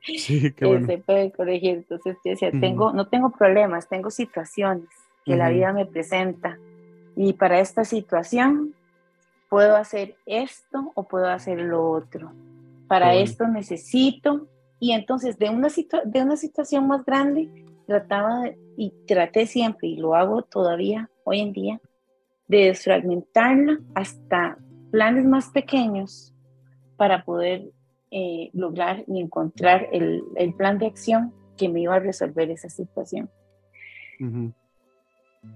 Sí, 0.03 0.51
qué 0.55 0.65
bueno. 0.67 0.85
se 0.85 0.99
puede 0.99 1.31
corregir. 1.31 1.77
Entonces, 1.77 2.15
yo 2.23 2.29
decía, 2.29 2.51
tengo, 2.51 2.93
no 2.93 3.07
tengo 3.07 3.31
problemas, 3.31 3.89
tengo 3.89 4.11
situaciones 4.11 4.87
que 5.25 5.35
la 5.35 5.49
vida 5.49 5.73
me 5.73 5.87
presenta. 5.87 6.59
Y 7.15 7.33
para 7.33 7.59
esta 7.59 7.85
situación, 7.85 8.75
puedo 9.49 9.77
hacer 9.77 10.15
esto 10.27 10.91
o 10.93 11.07
puedo 11.07 11.27
hacer 11.27 11.59
lo 11.59 11.89
otro. 11.89 12.31
Para 12.87 13.15
esto 13.15 13.47
necesito. 13.47 14.47
Y 14.79 14.91
entonces, 14.91 15.39
de 15.39 15.49
una, 15.49 15.69
de 16.05 16.21
una 16.21 16.37
situación 16.37 16.87
más 16.87 17.03
grande, 17.03 17.49
trataba 17.89 18.51
y 18.77 18.93
traté 19.07 19.47
siempre, 19.47 19.87
y 19.87 19.97
lo 19.97 20.15
hago 20.15 20.43
todavía 20.43 21.09
hoy 21.23 21.39
en 21.39 21.51
día, 21.51 21.81
de 22.47 22.65
desfragmentarla 22.65 23.79
hasta 23.95 24.57
planes 24.91 25.25
más 25.25 25.49
pequeños 25.49 26.33
para 26.97 27.25
poder 27.25 27.71
eh, 28.11 28.51
lograr 28.53 29.03
y 29.07 29.19
encontrar 29.19 29.87
el, 29.91 30.23
el, 30.35 30.53
plan 30.53 30.77
de 30.77 30.85
acción 30.85 31.33
que 31.57 31.67
me 31.67 31.81
iba 31.81 31.95
a 31.95 31.99
resolver 31.99 32.49
esa 32.51 32.69
situación. 32.69 33.29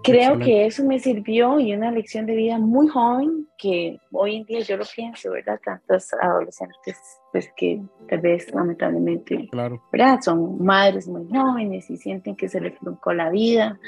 Creo 0.02 0.38
que 0.38 0.64
eso 0.66 0.82
me 0.84 0.98
sirvió 0.98 1.60
y 1.60 1.74
una 1.74 1.90
lección 1.90 2.24
de 2.24 2.34
vida 2.34 2.58
muy 2.58 2.88
joven 2.88 3.46
que 3.58 3.98
hoy 4.12 4.36
en 4.36 4.44
día 4.44 4.60
yo 4.60 4.78
lo 4.78 4.84
pienso, 4.84 5.32
¿verdad? 5.32 5.60
Tantos 5.62 6.12
adolescentes, 6.14 6.98
pues 7.32 7.50
que 7.56 7.82
tal 8.08 8.20
vez 8.20 8.52
lamentablemente, 8.54 9.48
claro. 9.50 9.82
¿verdad? 9.92 10.20
Son 10.22 10.62
madres 10.62 11.06
muy 11.06 11.26
jóvenes 11.28 11.90
y 11.90 11.98
sienten 11.98 12.34
que 12.34 12.48
se 12.48 12.60
les 12.60 12.78
truncó 12.78 13.12
la 13.12 13.30
vida, 13.30 13.78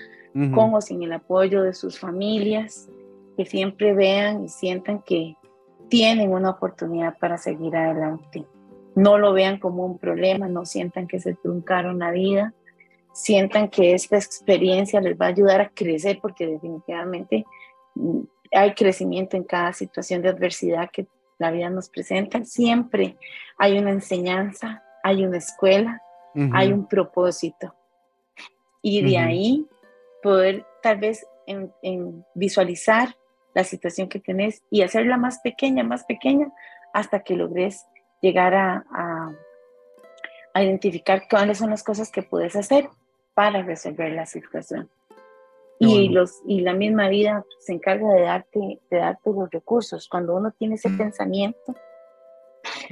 con 0.53 0.75
o 0.75 0.83
sin 0.83 1.03
el 1.03 1.15
apoyo 1.15 1.63
de 1.63 1.73
sus 1.73 1.99
familias, 1.99 2.91
que 3.39 3.47
siempre 3.47 3.95
vean 3.95 4.45
y 4.45 4.49
sientan 4.51 5.01
que 5.01 5.35
tienen 5.89 6.31
una 6.31 6.51
oportunidad 6.51 7.17
para 7.19 7.39
seguir 7.39 7.75
adelante. 7.75 8.45
No 8.95 9.17
lo 9.17 9.33
vean 9.33 9.59
como 9.59 9.87
un 9.87 9.99
problema, 9.99 10.47
no 10.49 10.67
sientan 10.67 11.07
que 11.07 11.21
se 11.21 11.35
truncaron 11.35 12.01
la 12.01 12.11
vida, 12.11 12.53
sientan 13.17 13.71
que 13.71 13.95
esta 13.95 14.19
experiencia 14.19 15.01
les 15.01 15.19
va 15.19 15.25
a 15.25 15.31
ayudar 15.31 15.63
a 15.63 15.71
crecer 15.71 16.19
porque 16.21 16.47
definitivamente 16.47 17.47
mm, 17.95 18.21
hay 18.53 18.75
crecimiento 18.75 19.39
en 19.39 19.45
cada 19.45 19.73
situación 19.73 20.21
de 20.21 20.29
adversidad 20.29 20.91
que 20.93 21.07
la 21.39 21.51
vida 21.51 21.71
nos 21.71 21.89
presenta. 21.89 22.45
Siempre 22.45 23.17
hay 23.57 23.79
una 23.79 23.91
enseñanza, 23.91 24.83
hay 25.03 25.25
una 25.25 25.39
escuela, 25.39 26.03
hay 26.53 26.71
un 26.71 26.87
propósito. 26.87 27.75
Y 28.83 29.03
de 29.03 29.17
ahí 29.17 29.67
poder 30.23 30.67
tal 30.83 30.99
vez 30.99 31.27
en, 31.47 31.73
visualizar 32.35 33.17
la 33.55 33.65
situación 33.65 34.11
que 34.11 34.21
tenés 34.21 34.63
y 34.71 34.83
hacerla 34.83 35.17
más 35.17 35.41
pequeña, 35.41 35.83
más 35.83 36.05
pequeña, 36.05 36.53
hasta 36.93 37.21
que 37.21 37.37
logres 37.37 37.87
llegar 38.21 38.55
a, 38.55 38.85
a 40.53 40.63
identificar 40.63 41.27
cuáles 41.31 41.57
son 41.57 41.71
las 41.71 41.83
cosas 41.83 42.11
que 42.11 42.23
puedes 42.23 42.55
hacer 42.55 42.91
para 43.37 43.63
resolver 43.63 44.13
la 44.13 44.25
situación. 44.25 44.89
Y, 45.79 46.09
los, 46.09 46.41
y 46.47 46.63
la 46.63 46.73
misma 46.73 47.11
vida 47.11 47.45
se 47.59 47.75
encarga 47.75 48.11
de 48.15 48.23
darte, 48.23 48.81
de 48.91 48.97
darte 48.97 49.31
los 49.31 49.51
recursos. 49.51 50.09
Cuando 50.09 50.35
uno 50.35 50.51
tiene 50.53 50.77
ese 50.77 50.89
pensamiento 50.89 51.77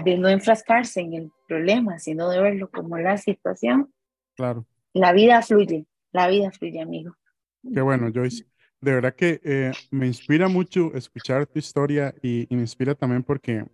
de 0.05 0.19
no 0.19 0.29
enfrascarse 0.29 1.01
en 1.01 1.15
el 1.15 1.33
problema, 1.49 1.99
sino 1.99 2.29
de 2.29 2.43
verlo 2.43 2.71
como 2.71 2.99
la 2.99 3.17
situación, 3.17 3.91
claro. 4.37 4.67
la 4.93 5.15
vida 5.15 5.41
fluye, 5.41 5.87
la 6.13 6.29
vida 6.29 6.51
fluye, 6.51 6.79
amigo. 6.79 7.17
Qué 7.63 7.81
bueno, 7.81 8.11
Joyce. 8.15 8.45
De 8.83 8.93
verdad 8.93 9.15
que 9.15 9.41
eh, 9.43 9.73
me 9.91 10.07
inspira 10.07 10.49
mucho 10.49 10.93
escuchar 10.95 11.47
tu 11.47 11.59
historia 11.59 12.15
y, 12.21 12.47
y, 12.53 12.55
me 12.55 12.61
inspira 12.61 12.95
también 12.95 13.23
porque 13.23 13.65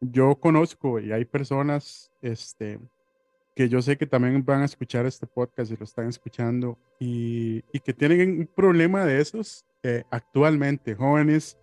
yo 0.00 0.36
conozco 0.36 1.00
y 1.00 1.10
hay 1.10 1.24
personas 1.24 2.12
este, 2.22 2.78
que 3.56 3.70
yo 3.70 3.80
sé 3.80 3.96
que 3.96 4.06
también 4.06 4.44
van 4.44 4.60
a 4.60 4.66
escuchar 4.66 5.06
este 5.06 5.26
podcast 5.26 5.72
y 5.72 5.78
lo 5.78 5.84
están 5.84 6.08
escuchando 6.08 6.78
y, 7.00 7.64
y 7.72 7.80
que 7.80 7.94
tienen 7.94 8.40
un 8.40 8.46
problema 8.54 9.06
de 9.06 9.18
esos 9.18 9.64
eh, 9.82 10.04
actualmente, 10.10 10.94
jóvenes 10.94 11.56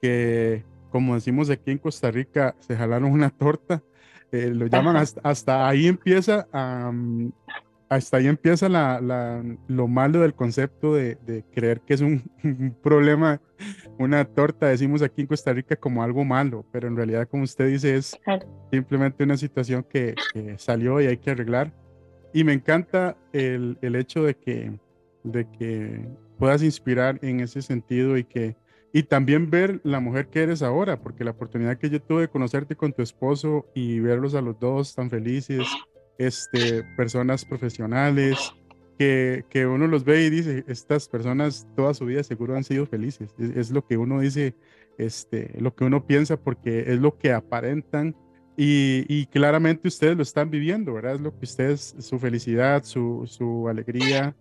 que, 0.00 0.64
como 0.90 1.14
decimos 1.14 1.50
aquí 1.50 1.70
en 1.70 1.76
Costa 1.76 2.10
Rica, 2.10 2.56
se 2.60 2.74
jalaron 2.74 3.12
una 3.12 3.28
torta, 3.28 3.82
eh, 4.32 4.52
lo 4.54 4.68
llaman 4.68 4.96
hasta, 4.96 5.20
hasta, 5.22 5.68
ahí 5.68 5.86
empieza 5.86 6.48
a, 6.50 6.90
hasta 7.88 8.16
ahí 8.16 8.26
empieza 8.26 8.68
la, 8.68 9.00
la, 9.00 9.42
lo 9.68 9.88
malo 9.88 10.20
del 10.20 10.34
concepto 10.34 10.94
de, 10.94 11.16
de 11.26 11.44
creer 11.52 11.80
que 11.80 11.94
es 11.94 12.00
un, 12.00 12.22
problema, 12.82 13.40
una 13.98 14.24
torta, 14.24 14.68
decimos 14.68 15.02
aquí 15.02 15.22
en 15.22 15.26
Costa 15.26 15.52
Rica 15.52 15.76
como 15.76 16.02
algo 16.02 16.24
malo, 16.24 16.64
pero 16.72 16.88
en 16.88 16.96
realidad, 16.96 17.28
como 17.28 17.44
usted 17.44 17.68
dice, 17.68 17.96
es 17.96 18.18
simplemente 18.70 19.24
una 19.24 19.36
situación 19.36 19.86
que, 19.88 20.14
salió 20.56 21.00
y 21.00 21.06
hay 21.06 21.16
que 21.16 21.30
arreglar. 21.30 21.72
Y 22.32 22.42
me 22.42 22.52
encanta 22.52 23.16
el, 23.32 23.78
el, 23.80 23.94
hecho 23.94 24.24
de 24.24 24.34
que, 24.34 24.78
de 25.22 25.48
que 25.52 26.08
puedas 26.38 26.62
inspirar 26.62 27.18
en 27.22 27.40
ese 27.40 27.62
sentido 27.62 28.16
y 28.16 28.24
que 28.24 28.56
y 28.96 29.02
también 29.02 29.50
ver 29.50 29.80
la 29.82 29.98
mujer 29.98 30.28
que 30.28 30.44
eres 30.44 30.62
ahora, 30.62 31.00
porque 31.00 31.24
la 31.24 31.32
oportunidad 31.32 31.78
que 31.78 31.90
yo 31.90 32.00
tuve 32.00 32.22
de 32.22 32.28
conocerte 32.28 32.76
con 32.76 32.92
tu 32.92 33.02
esposo 33.02 33.66
y 33.74 33.98
verlos 33.98 34.36
a 34.36 34.40
los 34.40 34.56
dos 34.60 34.94
tan 34.94 35.10
felices, 35.10 35.66
este, 36.18 36.84
personas 36.96 37.44
profesionales, 37.44 38.54
que, 38.98 39.44
que, 39.50 39.66
uno 39.66 39.86
los 39.86 40.04
ve 40.04 40.24
y 40.24 40.30
dice, 40.30 40.64
estas 40.68 41.08
personas 41.08 41.66
toda 41.74 41.94
su 41.94 42.06
vida 42.06 42.22
seguro 42.22 42.56
han 42.56 42.64
sido 42.64 42.86
felices. 42.86 43.34
Es, 43.38 43.70
lo 43.70 43.86
que 43.86 43.96
uno 43.96 44.20
dice, 44.20 44.54
este, 44.98 45.50
lo 45.58 45.74
que 45.74 45.84
uno 45.84 46.06
piensa 46.06 46.36
porque 46.36 46.92
es 46.92 47.00
lo 47.00 47.18
que 47.18 47.32
aparentan 47.32 48.14
y, 48.56 49.26
claramente 49.26 49.88
ustedes 49.88 50.16
lo 50.16 50.22
están 50.22 50.48
viviendo, 50.50 50.94
¿verdad? 50.94 51.16
Es 51.16 51.20
lo 51.20 51.36
que 51.36 51.44
ustedes, 51.44 51.96
su 51.98 52.20
felicidad, 52.20 52.84
su, 52.84 53.24
su 53.26 53.68
alegría, 53.68 54.36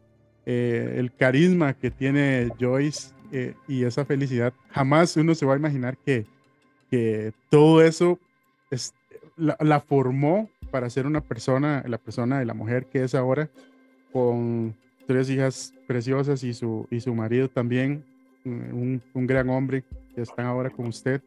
eh, 0.46 0.96
el 0.98 1.12
carisma 1.16 1.74
que 1.74 1.90
tiene 1.90 2.50
Joyce 2.60 3.10
eh, 3.32 3.56
y 3.68 3.84
esa 3.86 4.06
felicidad. 4.06 4.54
Jamás 4.70 5.18
uno 5.18 5.34
se 5.34 5.48
va 5.48 5.56
a 5.56 5.58
imaginar 5.58 5.98
que, 5.98 6.28
que 6.92 7.34
todo 7.50 7.82
eso 7.82 8.20
es, 8.70 8.94
la 9.36 9.80
formó 9.80 10.48
para 10.74 10.90
ser 10.90 11.06
una 11.06 11.22
persona, 11.22 11.84
la 11.86 12.00
persona 12.00 12.40
de 12.40 12.46
la 12.46 12.56
mujer 12.56 12.88
que 12.88 13.04
es 13.04 13.14
ahora, 13.14 13.48
con 14.12 14.76
tres 15.06 15.30
hijas 15.30 15.72
preciosas 15.86 16.44
y 16.44 16.56
su, 16.56 16.88
y 16.90 17.00
su 17.00 17.14
marido 17.14 17.48
también, 17.48 18.04
un, 18.44 19.00
un 19.14 19.28
gran 19.28 19.52
hombre 19.52 19.84
que 20.16 20.22
están 20.24 20.48
ahora 20.48 20.72
con 20.72 20.88
usted. 20.88 21.22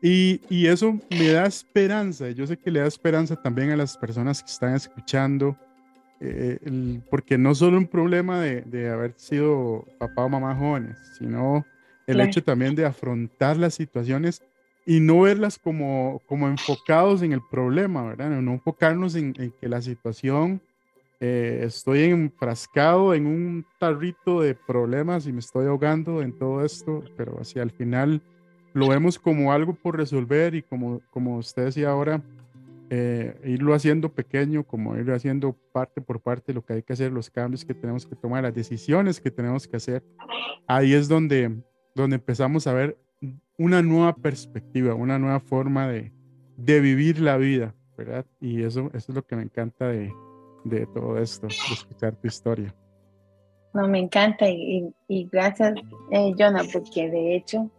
Y, 0.00 0.40
y, 0.48 0.68
eso 0.68 1.00
me 1.10 1.32
da 1.32 1.46
esperanza. 1.46 2.30
Yo 2.30 2.46
sé 2.46 2.56
que 2.56 2.70
le 2.70 2.78
da 2.78 2.86
esperanza 2.86 3.34
también 3.34 3.72
a 3.72 3.76
las 3.76 3.98
personas 3.98 4.40
que 4.40 4.52
están 4.52 4.76
escuchando, 4.76 5.56
eh, 6.20 7.00
porque 7.10 7.36
no 7.36 7.56
solo 7.56 7.78
un 7.78 7.88
problema 7.88 8.40
de, 8.40 8.60
de, 8.60 8.88
haber 8.88 9.14
sido 9.16 9.84
papá 9.98 10.26
o 10.26 10.28
mamá 10.28 10.54
jóvenes, 10.54 10.96
sino 11.18 11.66
el 12.06 12.20
hecho 12.20 12.40
también 12.40 12.76
de 12.76 12.86
afrontar 12.86 13.56
las 13.56 13.74
situaciones 13.74 14.42
y 14.86 15.00
no 15.00 15.22
verlas 15.22 15.58
como, 15.58 16.22
como 16.26 16.46
enfocados 16.46 17.20
en 17.22 17.32
el 17.32 17.42
problema, 17.42 18.04
¿verdad? 18.04 18.30
No 18.40 18.52
enfocarnos 18.52 19.16
en, 19.16 19.32
que 19.32 19.68
la 19.68 19.82
situación, 19.82 20.60
eh, 21.18 21.62
estoy 21.64 22.04
enfrascado 22.04 23.12
en 23.12 23.26
un 23.26 23.66
tarrito 23.80 24.40
de 24.40 24.54
problemas 24.54 25.26
y 25.26 25.32
me 25.32 25.40
estoy 25.40 25.66
ahogando 25.66 26.22
en 26.22 26.32
todo 26.38 26.64
esto, 26.64 27.02
pero 27.16 27.40
así 27.40 27.58
al 27.58 27.72
final 27.72 28.22
lo 28.74 28.88
vemos 28.88 29.18
como 29.18 29.52
algo 29.52 29.74
por 29.74 29.96
resolver 29.96 30.54
y 30.54 30.62
como, 30.62 31.00
como 31.10 31.38
usted 31.38 31.64
decía 31.64 31.90
ahora, 31.90 32.22
eh, 32.88 33.34
irlo 33.44 33.74
haciendo 33.74 34.12
pequeño, 34.12 34.62
como 34.62 34.96
irlo 34.96 35.16
haciendo 35.16 35.56
parte 35.72 36.00
por 36.00 36.20
parte, 36.20 36.54
lo 36.54 36.64
que 36.64 36.74
hay 36.74 36.82
que 36.82 36.92
hacer, 36.92 37.10
los 37.10 37.28
cambios 37.28 37.64
que 37.64 37.74
tenemos 37.74 38.06
que 38.06 38.14
tomar, 38.14 38.44
las 38.44 38.54
decisiones 38.54 39.20
que 39.20 39.32
tenemos 39.32 39.66
que 39.66 39.78
hacer. 39.78 40.04
Ahí 40.68 40.94
es 40.94 41.08
donde, 41.08 41.56
donde 41.92 42.16
empezamos 42.16 42.68
a 42.68 42.72
ver 42.72 42.96
una 43.58 43.82
nueva 43.82 44.14
perspectiva, 44.14 44.94
una 44.94 45.18
nueva 45.18 45.40
forma 45.40 45.88
de, 45.88 46.12
de 46.56 46.80
vivir 46.80 47.20
la 47.20 47.36
vida, 47.36 47.74
¿verdad? 47.96 48.26
Y 48.40 48.62
eso, 48.62 48.90
eso 48.94 49.12
es 49.12 49.14
lo 49.14 49.22
que 49.26 49.36
me 49.36 49.42
encanta 49.42 49.88
de, 49.88 50.12
de 50.64 50.86
todo 50.86 51.18
esto, 51.18 51.46
de 51.46 51.54
escuchar 51.54 52.16
tu 52.16 52.28
historia. 52.28 52.74
No, 53.72 53.88
me 53.88 53.98
encanta 53.98 54.48
y, 54.48 54.90
y 55.06 55.28
gracias, 55.30 55.74
eh, 56.10 56.32
Jonah, 56.38 56.64
porque 56.72 57.10
de 57.10 57.36
hecho 57.36 57.70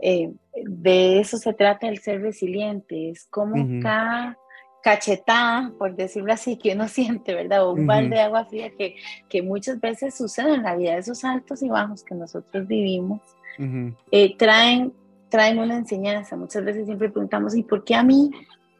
eh, 0.00 0.32
de 0.54 1.20
eso 1.20 1.36
se 1.36 1.52
trata 1.52 1.88
el 1.88 1.98
ser 1.98 2.22
resiliente, 2.22 3.10
es 3.10 3.26
como 3.26 3.80
cada 3.82 4.38
cachetada, 4.82 5.72
por 5.78 5.94
decirlo 5.94 6.32
así, 6.32 6.56
que 6.56 6.72
uno 6.72 6.88
siente, 6.88 7.34
¿verdad? 7.34 7.66
O 7.66 7.72
un 7.72 7.86
balde 7.86 8.16
de 8.16 8.22
agua 8.22 8.46
fría 8.46 8.70
que, 8.70 8.96
que 9.28 9.42
muchas 9.42 9.80
veces 9.80 10.14
sucede 10.14 10.54
en 10.54 10.62
la 10.62 10.76
vida, 10.76 10.96
esos 10.96 11.24
altos 11.24 11.62
y 11.62 11.68
bajos 11.68 12.02
que 12.02 12.14
nosotros 12.14 12.66
vivimos, 12.66 13.20
eh, 14.10 14.36
traen 14.38 14.94
traen 15.30 15.58
una 15.58 15.76
enseñanza. 15.76 16.36
Muchas 16.36 16.64
veces 16.64 16.86
siempre 16.86 17.08
preguntamos, 17.08 17.54
¿y 17.54 17.62
por 17.62 17.84
qué 17.84 17.94
a 17.94 18.02
mí? 18.02 18.30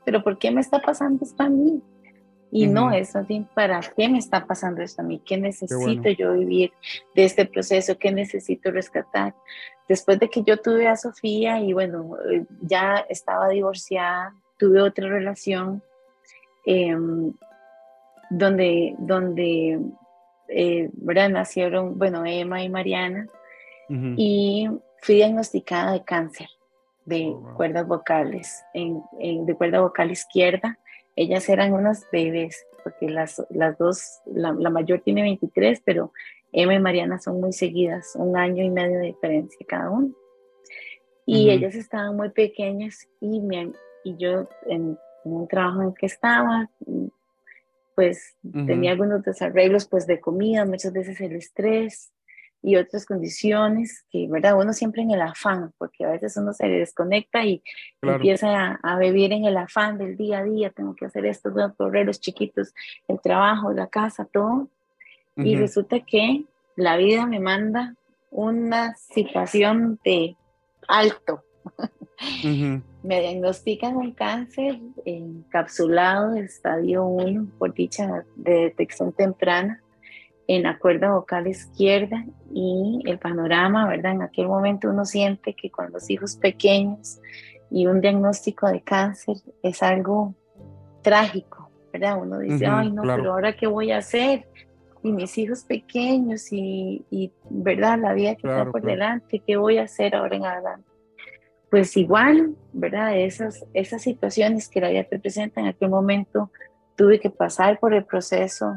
pero 0.04 0.22
¿por 0.22 0.38
qué 0.38 0.50
me 0.50 0.60
está 0.60 0.80
pasando 0.80 1.24
esto 1.24 1.42
a 1.42 1.48
mí? 1.48 1.80
Y 2.52 2.66
no 2.66 2.90
es 2.90 3.14
así, 3.14 3.46
¿para 3.54 3.80
qué 3.96 4.08
me 4.08 4.18
está 4.18 4.44
pasando 4.44 4.82
esto 4.82 5.02
a 5.02 5.04
mí? 5.04 5.22
¿Qué 5.24 5.36
necesito 5.36 6.08
yo 6.10 6.32
vivir 6.32 6.72
de 7.14 7.24
este 7.24 7.46
proceso? 7.46 7.96
¿Qué 7.96 8.10
necesito 8.10 8.72
rescatar? 8.72 9.36
Después 9.88 10.18
de 10.18 10.28
que 10.28 10.42
yo 10.42 10.56
tuve 10.56 10.88
a 10.88 10.96
Sofía 10.96 11.60
y 11.60 11.72
bueno, 11.72 12.16
eh, 12.28 12.44
ya 12.60 13.06
estaba 13.08 13.48
divorciada, 13.50 14.34
tuve 14.58 14.82
otra 14.82 15.08
relación 15.08 15.80
em, 16.66 17.32
donde, 18.30 18.96
donde 18.98 19.78
eh, 20.48 20.90
nacieron, 21.30 21.96
bueno, 21.98 22.24
Emma 22.26 22.64
y 22.64 22.68
Mariana, 22.68 23.28
y 24.16 24.68
fui 25.00 25.16
diagnosticada 25.16 25.92
de 25.92 26.04
cáncer 26.04 26.48
de 27.04 27.34
oh, 27.34 27.54
cuerdas 27.56 27.86
vocales, 27.86 28.64
en, 28.74 29.02
de 29.44 29.54
cuerda 29.54 29.80
vocal 29.80 30.10
izquierda. 30.10 30.78
Ellas 31.16 31.48
eran 31.48 31.72
unas 31.72 32.06
bebés, 32.10 32.64
porque 32.82 33.10
las, 33.10 33.44
las 33.50 33.76
dos, 33.76 34.20
la, 34.26 34.52
mayor 34.52 35.00
tiene 35.00 35.22
23, 35.22 35.82
pero 35.84 36.12
Emma 36.52 36.74
y 36.74 36.78
Mariana 36.78 37.18
son 37.18 37.40
muy 37.40 37.52
seguidas, 37.52 38.12
un 38.14 38.36
año 38.36 38.64
y 38.64 38.70
medio 38.70 38.98
de 39.00 39.06
diferencia 39.06 39.66
cada 39.68 39.90
uno. 39.90 40.14
Y 41.26 41.50
ellas 41.50 41.76
estaban 41.76 42.16
muy 42.16 42.30
pequeñas 42.30 43.06
y, 43.20 43.40
me, 43.40 43.72
y 44.02 44.16
yo 44.16 44.48
en, 44.66 44.98
un 45.22 45.46
trabajo 45.46 45.82
en 45.82 45.94
que 45.94 46.06
estaba, 46.06 46.70
pues 47.94 48.34
tenía 48.42 48.92
algunos 48.92 49.22
desarreglos 49.22 49.86
pues 49.86 50.06
de 50.06 50.18
comida, 50.18 50.64
muchas 50.64 50.92
veces 50.92 51.20
el 51.20 51.36
estrés, 51.36 52.10
y 52.62 52.76
otras 52.76 53.06
condiciones 53.06 54.04
que, 54.10 54.26
¿verdad? 54.28 54.58
Uno 54.58 54.72
siempre 54.72 55.02
en 55.02 55.10
el 55.10 55.22
afán, 55.22 55.72
porque 55.78 56.04
a 56.04 56.10
veces 56.10 56.36
uno 56.36 56.52
se 56.52 56.68
desconecta 56.68 57.44
y 57.44 57.62
empieza 58.02 58.78
a, 58.82 58.98
vivir 58.98 59.32
en 59.32 59.44
el 59.44 59.56
afán 59.56 59.98
del 59.98 60.16
día 60.16 60.38
a 60.38 60.44
día, 60.44 60.70
tengo 60.70 60.94
que 60.94 61.06
hacer 61.06 61.24
esto, 61.26 61.50
los 61.78 62.20
chiquitos, 62.20 62.74
el 63.08 63.20
trabajo, 63.20 63.72
la 63.72 63.86
casa, 63.86 64.26
todo. 64.26 64.68
Y 65.36 65.56
resulta 65.56 66.00
que 66.00 66.44
la 66.76 66.98
vida 66.98 67.24
me 67.24 67.40
manda 67.40 67.94
una 68.30 68.94
situación 68.94 69.98
de 70.04 70.36
alto. 70.86 71.42
me 73.02 73.20
diagnostican 73.20 73.96
un 73.96 74.12
cáncer 74.12 74.78
encapsulado 75.06 76.32
de 76.32 76.40
estadio 76.40 77.04
1 77.06 77.46
por 77.58 77.72
dicha 77.72 78.24
de 78.36 78.52
detección 78.52 79.12
temprana 79.12 79.82
en 80.56 80.64
la 80.64 80.80
cuerda 80.80 81.12
vocal 81.12 81.46
izquierda 81.46 82.24
y 82.52 83.02
el 83.04 83.20
panorama, 83.20 83.86
¿verdad? 83.86 84.14
En 84.14 84.22
aquel 84.22 84.48
momento 84.48 84.90
uno 84.90 85.04
siente 85.04 85.54
que 85.54 85.70
con 85.70 85.92
los 85.92 86.10
hijos 86.10 86.34
pequeños 86.34 87.20
y 87.70 87.86
un 87.86 88.00
diagnóstico 88.00 88.66
de 88.66 88.80
cáncer 88.80 89.36
es 89.62 89.80
algo 89.80 90.34
trágico, 91.02 91.70
¿verdad? 91.92 92.20
Uno 92.20 92.40
dice, 92.40 92.66
ay, 92.66 92.90
no, 92.90 93.02
pero 93.02 93.32
ahora 93.32 93.56
qué 93.56 93.68
voy 93.68 93.92
a 93.92 93.98
hacer? 93.98 94.48
Y 95.04 95.12
mis 95.12 95.38
hijos 95.38 95.62
pequeños 95.62 96.52
y, 96.52 97.04
y 97.10 97.30
¿verdad? 97.48 98.00
La 98.00 98.12
vida 98.12 98.34
que 98.34 98.48
está 98.48 98.68
por 98.68 98.82
delante, 98.82 99.40
¿qué 99.46 99.56
voy 99.56 99.78
a 99.78 99.84
hacer 99.84 100.16
ahora 100.16 100.34
en 100.34 100.46
adelante? 100.46 100.90
Pues 101.70 101.96
igual, 101.96 102.56
¿verdad? 102.72 103.16
Esas, 103.16 103.64
esas 103.72 104.02
situaciones 104.02 104.68
que 104.68 104.80
la 104.80 104.88
vida 104.88 105.04
te 105.04 105.20
presenta 105.20 105.60
en 105.60 105.68
aquel 105.68 105.90
momento, 105.90 106.50
tuve 106.96 107.20
que 107.20 107.30
pasar 107.30 107.78
por 107.78 107.94
el 107.94 108.04
proceso 108.04 108.74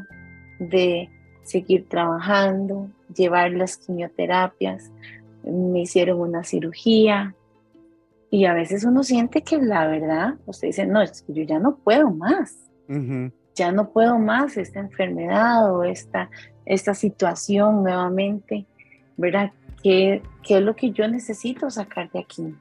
de 0.60 1.10
seguir 1.44 1.88
trabajando, 1.88 2.90
llevar 3.16 3.52
las 3.52 3.78
quimioterapias, 3.78 4.92
me 5.44 5.82
hicieron 5.82 6.20
una 6.20 6.44
cirugía 6.44 7.36
y 8.30 8.46
a 8.46 8.54
veces 8.54 8.84
uno 8.84 9.04
siente 9.04 9.42
que 9.44 9.58
la 9.58 9.86
verdad, 9.88 10.36
usted 10.46 10.70
dice, 10.70 10.86
no, 10.86 11.02
es 11.02 11.22
que 11.22 11.34
yo 11.34 11.44
ya 11.44 11.60
no 11.60 11.76
puedo 11.76 12.10
más, 12.10 12.58
ya 13.56 13.72
no 13.72 13.90
puedo 13.90 14.18
más 14.18 14.58
esta 14.58 14.80
enfermedad 14.80 15.72
o 15.74 15.84
esta, 15.84 16.30
esta 16.66 16.94
situación 16.94 17.84
nuevamente, 17.84 18.66
¿verdad? 19.18 19.52
¿Qué, 19.84 20.24
¿Qué 20.42 20.58
es 20.58 20.62
lo 20.64 20.76
que 20.76 20.92
yo 20.92 21.08
necesito 21.08 21.70
sacar 21.70 22.10
de 22.12 22.20
aquí? 22.20 22.56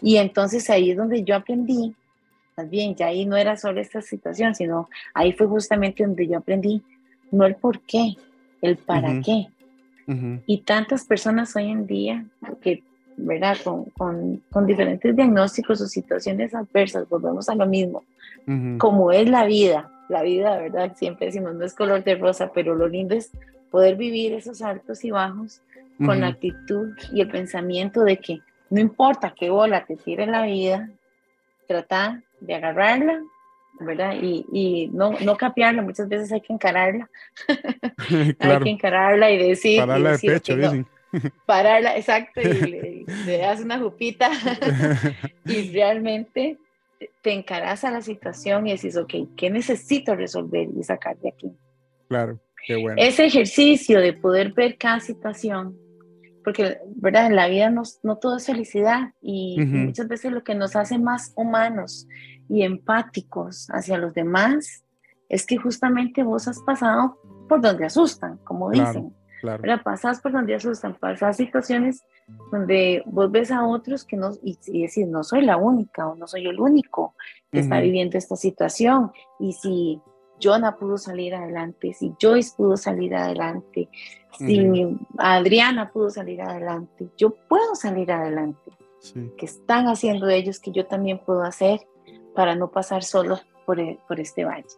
Y 0.00 0.16
entonces 0.16 0.70
ahí 0.70 0.92
es 0.92 0.96
donde 0.96 1.22
yo 1.24 1.36
aprendí, 1.36 1.94
más 2.56 2.68
bien, 2.68 2.94
ya 2.94 3.06
ahí 3.06 3.24
no 3.24 3.36
era 3.36 3.56
solo 3.56 3.80
esta 3.80 4.02
situación, 4.02 4.54
sino 4.54 4.88
ahí 5.14 5.32
fue 5.32 5.46
justamente 5.46 6.04
donde 6.04 6.26
yo 6.26 6.38
aprendí 6.38 6.82
no 7.32 7.44
el 7.44 7.56
por 7.56 7.80
qué, 7.80 8.14
el 8.60 8.76
para 8.76 9.20
qué. 9.20 9.48
Y 10.46 10.58
tantas 10.58 11.06
personas 11.06 11.56
hoy 11.56 11.70
en 11.70 11.86
día 11.86 12.24
que, 12.60 12.82
¿verdad? 13.16 13.56
Con, 13.64 14.42
con, 14.50 14.66
diferentes 14.66 15.16
diagnósticos 15.16 15.80
o 15.80 15.86
situaciones 15.86 16.54
adversas, 16.54 17.08
volvemos 17.08 17.48
a 17.48 17.54
lo 17.54 17.66
mismo, 17.66 18.04
como 18.78 19.10
es 19.10 19.28
la 19.28 19.46
vida, 19.46 19.90
la 20.08 20.22
vida, 20.22 20.58
¿verdad? 20.58 20.94
Siempre 20.96 21.26
decimos, 21.26 21.54
no 21.54 21.64
es 21.64 21.74
color 21.74 22.04
de 22.04 22.16
rosa, 22.16 22.52
pero 22.52 22.74
lo 22.74 22.88
lindo 22.88 23.14
es 23.14 23.30
poder 23.70 23.96
vivir 23.96 24.34
esos 24.34 24.60
altos 24.60 25.02
y 25.04 25.10
bajos 25.10 25.62
con 26.04 26.20
la 26.20 26.28
actitud 26.28 26.90
y 27.12 27.20
el 27.20 27.30
pensamiento 27.30 28.02
de 28.02 28.18
que 28.18 28.40
no 28.70 28.80
importa 28.80 29.34
qué 29.38 29.50
bola 29.50 29.86
te 29.86 29.96
tire 29.96 30.26
la 30.26 30.42
vida, 30.42 30.90
trata 31.66 32.22
de 32.40 32.54
agarrarla 32.54 33.22
¿verdad? 33.80 34.14
Y, 34.20 34.46
y 34.52 34.88
no, 34.88 35.12
no 35.20 35.36
capiarla, 35.36 35.82
muchas 35.82 36.08
veces 36.08 36.32
hay 36.32 36.40
que 36.40 36.52
encararla. 36.52 37.08
hay 38.38 38.58
que 38.62 38.70
encararla 38.70 39.30
y 39.30 39.48
decir. 39.48 39.80
Pararla 39.80 40.12
de 40.12 40.18
pecho, 40.18 40.56
dicen. 40.56 40.86
Pararla, 41.46 41.96
exacto, 41.96 42.40
y 42.40 43.04
le, 43.26 43.38
das 43.38 43.60
una 43.60 43.78
jupita 43.78 44.30
y 45.44 45.70
realmente 45.70 46.58
te 47.20 47.32
encaras 47.32 47.84
a 47.84 47.90
la 47.90 48.00
situación 48.00 48.66
y 48.66 48.72
decís, 48.72 48.96
ok, 48.96 49.14
¿qué 49.36 49.50
necesito 49.50 50.14
resolver 50.14 50.68
y 50.74 50.82
sacar 50.82 51.18
de 51.18 51.28
aquí? 51.28 51.52
Claro, 52.08 52.40
qué 52.66 52.76
bueno. 52.76 52.96
Ese 52.98 53.26
ejercicio 53.26 54.00
de 54.00 54.14
poder 54.14 54.52
ver 54.52 54.78
cada 54.78 55.00
situación, 55.00 55.76
porque, 56.44 56.78
¿verdad? 56.96 57.26
En 57.26 57.36
la 57.36 57.48
vida 57.48 57.68
no, 57.68 57.82
no 58.02 58.16
todo 58.16 58.38
es 58.38 58.46
felicidad 58.46 59.12
y 59.20 59.60
muchas 59.60 60.08
veces 60.08 60.32
lo 60.32 60.42
que 60.42 60.54
nos 60.54 60.76
hace 60.76 60.98
más 60.98 61.32
humanos 61.36 62.08
y 62.52 62.64
empáticos 62.64 63.68
hacia 63.70 63.96
los 63.96 64.12
demás 64.12 64.84
es 65.30 65.46
que 65.46 65.56
justamente 65.56 66.22
vos 66.22 66.46
has 66.48 66.60
pasado 66.60 67.18
por 67.48 67.62
donde 67.62 67.86
asustan, 67.86 68.36
como 68.44 68.70
dicen. 68.70 69.14
Claro. 69.40 69.82
Pasas 69.82 70.20
por 70.20 70.32
donde 70.32 70.54
asustan, 70.54 70.94
pasas 70.94 71.38
situaciones 71.38 72.04
donde 72.52 73.02
vos 73.06 73.30
ves 73.30 73.50
a 73.50 73.66
otros 73.66 74.04
que 74.04 74.18
no, 74.18 74.32
y, 74.42 74.58
y 74.66 74.82
decís, 74.82 75.08
no 75.08 75.24
soy 75.24 75.46
la 75.46 75.56
única 75.56 76.06
o 76.06 76.14
no 76.14 76.26
soy 76.26 76.46
el 76.46 76.60
único 76.60 77.14
que 77.50 77.60
está 77.60 77.80
viviendo 77.80 78.18
esta 78.18 78.36
situación. 78.36 79.10
Y 79.40 79.54
si 79.54 80.02
Jonah 80.40 80.76
pudo 80.76 80.98
salir 80.98 81.34
adelante, 81.34 81.94
si 81.94 82.14
Joyce 82.20 82.52
pudo 82.54 82.76
salir 82.76 83.14
adelante, 83.16 83.88
si 84.38 84.98
Adriana 85.16 85.90
pudo 85.90 86.10
salir 86.10 86.42
adelante, 86.42 87.08
yo 87.16 87.34
puedo 87.48 87.74
salir 87.74 88.12
adelante. 88.12 88.72
¿Qué 89.38 89.46
están 89.46 89.86
haciendo 89.86 90.28
ellos 90.28 90.60
que 90.60 90.70
yo 90.70 90.86
también 90.86 91.18
puedo 91.18 91.42
hacer? 91.42 91.80
Para 92.34 92.54
no 92.54 92.70
pasar 92.70 93.02
solo 93.02 93.38
por, 93.66 93.80
e, 93.80 93.98
por 94.08 94.20
este 94.20 94.44
valle. 94.44 94.68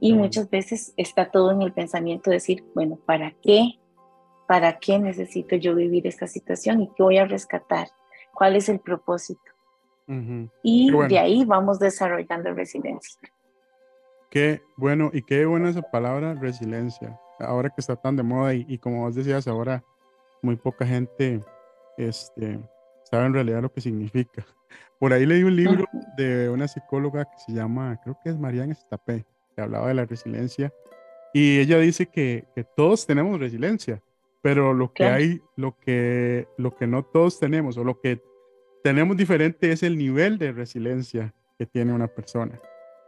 Y 0.00 0.14
muchas 0.14 0.50
veces 0.50 0.92
está 0.96 1.30
todo 1.30 1.52
en 1.52 1.62
el 1.62 1.72
pensamiento 1.72 2.30
de 2.30 2.36
decir, 2.36 2.64
bueno, 2.74 2.98
¿para 3.06 3.32
qué? 3.42 3.78
¿Para 4.48 4.78
qué 4.78 4.98
necesito 4.98 5.54
yo 5.56 5.74
vivir 5.74 6.06
esta 6.06 6.26
situación 6.26 6.82
y 6.82 6.88
qué 6.96 7.02
voy 7.02 7.18
a 7.18 7.24
rescatar? 7.24 7.88
¿Cuál 8.34 8.56
es 8.56 8.68
el 8.68 8.80
propósito? 8.80 9.40
Y 10.62 10.90
de 11.08 11.18
ahí 11.18 11.44
vamos 11.44 11.78
desarrollando 11.78 12.52
resiliencia. 12.52 13.20
Qué 14.28 14.60
bueno 14.76 15.10
y 15.12 15.22
qué 15.22 15.46
buena 15.46 15.70
esa 15.70 15.82
palabra 15.82 16.34
resiliencia. 16.34 17.18
Ahora 17.38 17.70
que 17.70 17.80
está 17.80 17.96
tan 17.96 18.16
de 18.16 18.22
moda 18.22 18.54
y, 18.54 18.66
y 18.68 18.78
como 18.78 19.02
vos 19.02 19.14
decías, 19.14 19.46
ahora 19.46 19.84
muy 20.42 20.56
poca 20.56 20.84
gente 20.84 21.40
este, 21.96 22.58
sabe 23.04 23.26
en 23.26 23.34
realidad 23.34 23.62
lo 23.62 23.72
que 23.72 23.80
significa. 23.80 24.44
Por 24.98 25.12
ahí 25.12 25.26
leí 25.26 25.42
un 25.42 25.56
libro 25.56 25.84
de 26.16 26.48
una 26.48 26.68
psicóloga 26.68 27.24
que 27.24 27.38
se 27.44 27.52
llama, 27.52 27.98
creo 28.02 28.18
que 28.22 28.30
es 28.30 28.38
Marianne 28.38 28.72
Estapé, 28.72 29.24
que 29.54 29.62
hablaba 29.62 29.88
de 29.88 29.94
la 29.94 30.04
resiliencia. 30.04 30.72
Y 31.34 31.58
ella 31.58 31.78
dice 31.78 32.06
que, 32.06 32.46
que 32.54 32.64
todos 32.64 33.06
tenemos 33.06 33.40
resiliencia, 33.40 34.02
pero 34.42 34.74
lo 34.74 34.92
que 34.92 35.04
hay, 35.04 35.40
lo 35.56 35.78
que, 35.78 36.46
lo 36.58 36.76
que 36.76 36.86
no 36.86 37.04
todos 37.04 37.40
tenemos 37.40 37.76
o 37.78 37.84
lo 37.84 38.00
que 38.00 38.22
tenemos 38.82 39.16
diferente 39.16 39.72
es 39.72 39.82
el 39.82 39.96
nivel 39.96 40.38
de 40.38 40.52
resiliencia 40.52 41.34
que 41.58 41.66
tiene 41.66 41.92
una 41.92 42.08
persona. 42.08 42.60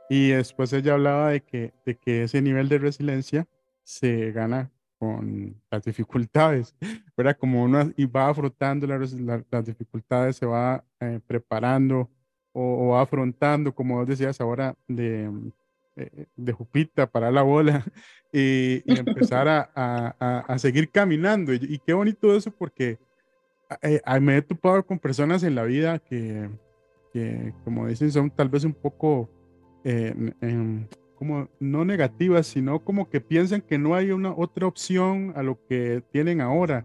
Y 0.09 0.31
después 0.31 0.73
ella 0.73 0.95
hablaba 0.95 1.31
de 1.31 1.41
que, 1.41 1.73
de 1.85 1.97
que 1.97 2.25
ese 2.25 2.41
nivel 2.41 2.69
de 2.69 2.79
resiliencia 2.79 3.47
se 3.83 4.33
gana 4.33 4.71
con 4.99 5.61
las 5.71 5.85
dificultades, 5.85 6.75
¿verdad? 7.17 7.37
Como 7.39 7.63
uno 7.63 7.93
y 7.97 8.07
va 8.07 8.29
afrontando 8.29 8.87
las, 8.87 9.13
las, 9.13 9.67
dificultades, 9.67 10.37
se 10.37 10.47
va 10.47 10.85
eh, 11.01 11.21
preparando 11.27 12.11
o, 12.53 12.89
va 12.89 13.03
afrontando, 13.03 13.75
como 13.75 13.97
vos 13.97 14.07
decías 14.07 14.41
ahora, 14.41 14.75
de, 14.87 15.31
eh, 15.97 16.27
de 16.37 16.53
Jupita 16.53 17.07
para 17.11 17.31
la 17.31 17.43
bola 17.43 17.85
y, 18.33 18.83
empezar 18.87 19.49
a, 19.49 19.71
a, 19.75 20.39
a, 20.41 20.59
seguir 20.59 20.91
caminando. 20.91 21.53
Y, 21.53 21.81
qué 21.85 21.93
bonito 21.93 22.35
eso 22.35 22.51
porque 22.51 22.99
eh, 23.83 24.01
me 24.21 24.37
he 24.37 24.43
topado 24.43 24.85
con 24.87 24.99
personas 24.99 25.43
en 25.43 25.55
la 25.55 25.65
vida 25.65 25.99
que, 25.99 26.49
que, 27.13 27.53
como 27.65 27.89
dicen, 27.89 28.13
son 28.13 28.31
tal 28.31 28.49
vez 28.49 28.65
un 28.65 28.75
poco 28.75 29.29
como 31.15 31.49
no 31.61 31.85
negativas, 31.85 32.47
sino 32.47 32.85
como 32.85 33.09
que 33.09 33.21
piensan 33.21 33.61
que 33.61 33.79
no 33.79 33.95
hay 33.95 34.11
una 34.11 34.33
otra 34.33 34.67
opción 34.67 35.33
a 35.37 35.43
lo 35.43 35.59
que 35.67 36.03
tienen 36.13 36.41
ahora. 36.41 36.85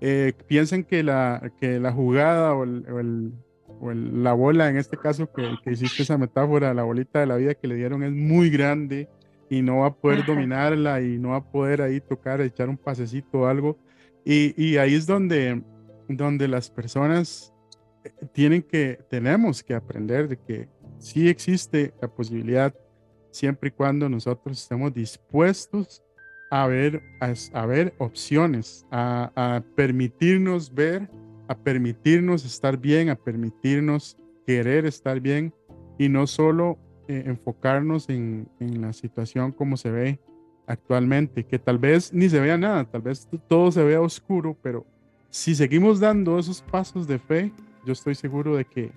Eh, 0.00 0.32
piensan 0.46 0.84
que 0.84 1.02
la, 1.02 1.52
que 1.60 1.80
la 1.80 1.92
jugada 1.92 2.54
o, 2.54 2.64
el, 2.64 3.32
o, 3.80 3.92
la 3.92 4.32
bola, 4.32 4.68
en 4.68 4.76
este 4.76 4.96
caso 4.96 5.30
que, 5.32 5.56
que, 5.64 5.72
hiciste 5.72 6.02
esa 6.02 6.18
metáfora, 6.18 6.74
la 6.74 6.82
bolita 6.82 7.20
de 7.20 7.26
la 7.26 7.36
vida 7.36 7.54
que 7.54 7.68
le 7.68 7.76
dieron 7.76 8.02
es 8.02 8.12
muy 8.12 8.50
grande 8.50 9.08
y 9.48 9.62
no 9.62 9.78
va 9.78 9.86
a 9.88 9.94
poder 9.94 10.24
dominarla 10.24 11.00
y 11.00 11.18
no 11.18 11.30
va 11.30 11.36
a 11.36 11.50
poder 11.50 11.82
ahí 11.82 12.00
tocar, 12.00 12.40
echar 12.40 12.68
un 12.68 12.76
pasecito 12.76 13.40
o 13.40 13.46
algo. 13.46 13.78
Y, 14.24 14.54
y 14.62 14.76
ahí 14.76 14.94
es 14.94 15.06
donde, 15.06 15.62
donde 16.08 16.48
las 16.48 16.68
personas 16.70 17.52
eh, 18.04 18.10
tienen 18.32 18.62
que, 18.62 18.98
tenemos 19.08 19.62
que 19.62 19.74
aprender 19.74 20.28
de 20.28 20.36
que 20.36 20.68
sí 20.98 21.28
existe 21.28 21.94
la 22.00 22.08
posibilidad 22.08 22.74
siempre 23.36 23.68
y 23.68 23.72
cuando 23.72 24.08
nosotros 24.08 24.60
estemos 24.60 24.92
dispuestos 24.92 26.02
a 26.50 26.66
ver, 26.66 27.02
a, 27.52 27.66
ver 27.66 27.94
opciones, 27.98 28.86
a, 28.90 29.62
permitirnos 29.74 30.72
ver, 30.72 31.08
a 31.48 31.56
permitirnos 31.56 32.44
estar 32.44 32.78
bien, 32.78 33.10
a 33.10 33.16
permitirnos 33.16 34.16
querer 34.46 34.86
estar 34.86 35.20
bien 35.20 35.52
y 35.98 36.08
no 36.08 36.26
solo 36.26 36.78
eh, 37.08 37.24
enfocarnos 37.26 38.08
en, 38.08 38.48
en, 38.60 38.80
la 38.80 38.92
situación 38.92 39.52
como 39.52 39.76
se 39.76 39.90
ve 39.90 40.20
actualmente, 40.66 41.44
que 41.44 41.58
tal 41.58 41.78
vez 41.78 42.12
ni 42.12 42.28
se 42.28 42.40
vea 42.40 42.56
nada, 42.56 42.84
tal 42.84 43.02
vez 43.02 43.28
todo 43.48 43.70
se 43.72 43.82
vea 43.82 44.00
oscuro, 44.00 44.56
pero 44.62 44.84
si 45.30 45.54
seguimos 45.54 46.00
dando 46.00 46.38
esos 46.38 46.62
pasos 46.62 47.06
de 47.06 47.18
fe, 47.18 47.52
yo 47.84 47.92
estoy 47.92 48.14
seguro 48.14 48.56
de 48.56 48.64
que 48.64 48.92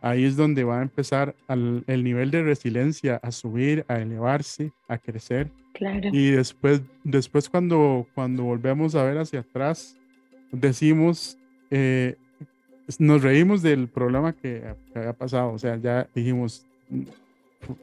ahí 0.00 0.24
es 0.24 0.36
donde 0.36 0.64
va 0.64 0.80
a 0.80 0.82
empezar 0.82 1.34
el 1.48 2.04
nivel 2.04 2.30
de 2.30 2.42
resiliencia 2.42 3.16
a 3.22 3.32
subir, 3.32 3.84
a 3.88 3.98
elevarse, 3.98 4.72
a 4.88 4.98
crecer. 4.98 5.50
Claro. 5.74 6.08
Y 6.12 6.30
después, 6.30 6.82
después 7.04 7.48
cuando, 7.48 8.06
cuando 8.14 8.44
volvemos 8.44 8.94
a 8.94 9.04
ver 9.04 9.18
hacia 9.18 9.40
atrás, 9.40 9.96
decimos, 10.52 11.38
eh, 11.70 12.16
nos 12.98 13.22
reímos 13.22 13.62
del 13.62 13.88
problema 13.88 14.32
que, 14.32 14.62
había 14.94 15.12
pasado. 15.12 15.52
O 15.52 15.58
sea, 15.58 15.76
ya 15.76 16.08
dijimos, 16.14 16.66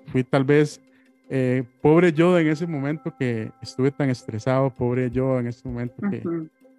fui 0.08 0.24
tal 0.24 0.44
vez 0.44 0.82
eh, 1.30 1.64
pobre 1.82 2.12
yo 2.12 2.38
en 2.38 2.48
ese 2.48 2.68
momento 2.68 3.14
que 3.18 3.52
estuve 3.62 3.92
tan 3.92 4.10
estresado, 4.10 4.70
pobre 4.70 5.10
yo 5.12 5.40
en 5.40 5.48
ese 5.48 5.68
momento 5.68 5.96
que, 6.10 6.24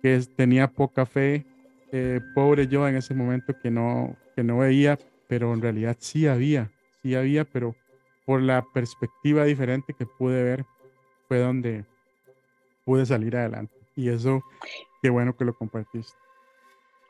que 0.02 0.20
tenía 0.36 0.68
poca 0.68 1.06
fe, 1.06 1.44
eh, 1.92 2.20
pobre 2.34 2.66
yo 2.66 2.86
en 2.88 2.96
ese 2.96 3.14
momento 3.14 3.54
que 3.62 3.70
no, 3.70 4.16
que 4.34 4.42
no 4.42 4.58
veía 4.58 4.98
pero 5.28 5.52
en 5.52 5.62
realidad 5.62 5.96
sí 5.98 6.26
había, 6.26 6.70
sí 7.02 7.14
había, 7.14 7.44
pero 7.44 7.74
por 8.24 8.42
la 8.42 8.64
perspectiva 8.74 9.44
diferente 9.44 9.94
que 9.94 10.06
pude 10.06 10.42
ver 10.42 10.64
fue 11.28 11.38
donde 11.38 11.84
pude 12.84 13.06
salir 13.06 13.36
adelante. 13.36 13.74
Y 13.94 14.08
eso, 14.08 14.42
qué 15.02 15.10
bueno 15.10 15.36
que 15.36 15.44
lo 15.44 15.54
compartiste. 15.54 16.16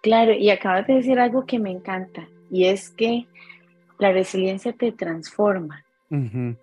Claro, 0.03 0.33
y 0.33 0.51
acabas 0.51 0.87
de 0.87 0.95
decir 0.95 1.19
algo 1.19 1.47
que 1.47 1.59
me 1.59 1.71
encanta, 1.71 2.29
y 2.51 2.67
es 2.67 2.91
que 2.91 3.27
la 3.99 4.13
resiliencia 4.13 4.73
te 4.73 4.93
transforma, 4.93 5.85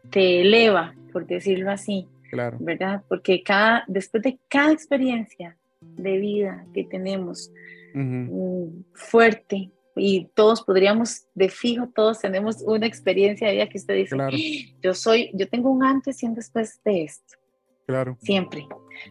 te 0.10 0.42
eleva, 0.42 0.96
por 1.12 1.26
decirlo 1.26 1.72
así. 1.72 2.08
Claro. 2.30 2.58
¿Verdad? 2.60 3.04
Porque 3.08 3.44
cada, 3.44 3.84
después 3.88 4.24
de 4.24 4.40
cada 4.48 4.72
experiencia 4.72 5.56
de 5.82 6.18
vida 6.18 6.66
que 6.74 6.84
tenemos 6.84 7.52
mm, 7.94 8.68
fuerte, 8.94 9.70
y 9.96 10.26
todos 10.34 10.64
podríamos, 10.64 11.26
de 11.36 11.50
fijo, 11.50 11.90
todos 11.94 12.20
tenemos 12.20 12.62
una 12.66 12.88
experiencia 12.88 13.48
de 13.48 13.54
vida 13.54 13.70
que 13.70 13.78
usted 13.78 13.96
dice, 13.96 14.18
yo 14.82 14.94
soy, 14.94 15.32
yo 15.34 15.48
tengo 15.48 15.70
un 15.70 15.84
antes 15.84 16.24
y 16.24 16.26
un 16.26 16.34
después 16.34 16.82
de 16.84 17.04
esto. 17.04 17.38
Claro. 17.86 18.18
Siempre, 18.22 18.66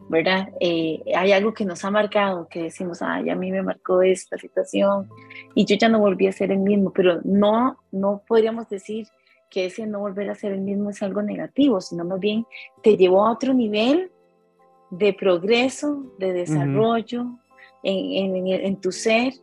¿verdad? 0.09 0.49
Eh, 0.59 1.03
hay 1.15 1.33
algo 1.33 1.53
que 1.53 1.67
nos 1.67 1.85
ha 1.85 1.91
marcado, 1.91 2.49
que 2.49 2.65
decimos, 2.65 3.03
ay, 3.03 3.29
a 3.29 3.37
mí 3.37 3.53
me 3.53 3.63
marcó 3.63 4.01
esta 4.01 4.39
situación 4.39 5.09
y 5.55 5.67
yo 5.67 5.77
ya 5.77 5.91
no 5.91 5.99
volví 5.99 6.27
a 6.27 6.33
ser 6.33 6.51
el 6.51 6.59
mismo, 6.59 6.91
pero 6.91 7.21
no, 7.23 7.77
no 7.91 8.23
podríamos 8.27 8.69
decir 8.71 9.07
que 9.51 9.67
ese 9.67 9.87
no 9.87 10.01
volver 10.01 10.31
a 10.31 10.35
ser 10.35 10.53
el 10.53 10.63
mismo 10.63 10.89
es 10.89 11.03
algo 11.03 11.21
negativo, 11.21 11.83
sino 11.83 12.05
más 12.07 12.19
bien 12.19 12.47
te 12.83 12.97
llevó 12.97 13.27
a 13.27 13.33
otro 13.33 13.53
nivel 13.53 14.11
de 14.91 15.13
progreso, 15.13 16.07
de 16.19 16.33
desarrollo 16.33 17.27
en, 17.83 18.37
en, 18.37 18.47
en 18.47 18.81
tu 18.81 18.91
ser 18.91 19.35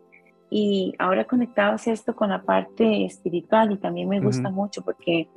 y 0.50 0.96
ahora 0.98 1.26
conectabas 1.26 1.88
esto 1.88 2.16
con 2.16 2.30
la 2.30 2.42
parte 2.42 3.06
espiritual 3.06 3.72
y 3.72 3.78
también 3.78 4.10
me 4.10 4.20
gusta 4.20 4.50
mucho 4.50 4.82
porque 4.82 5.30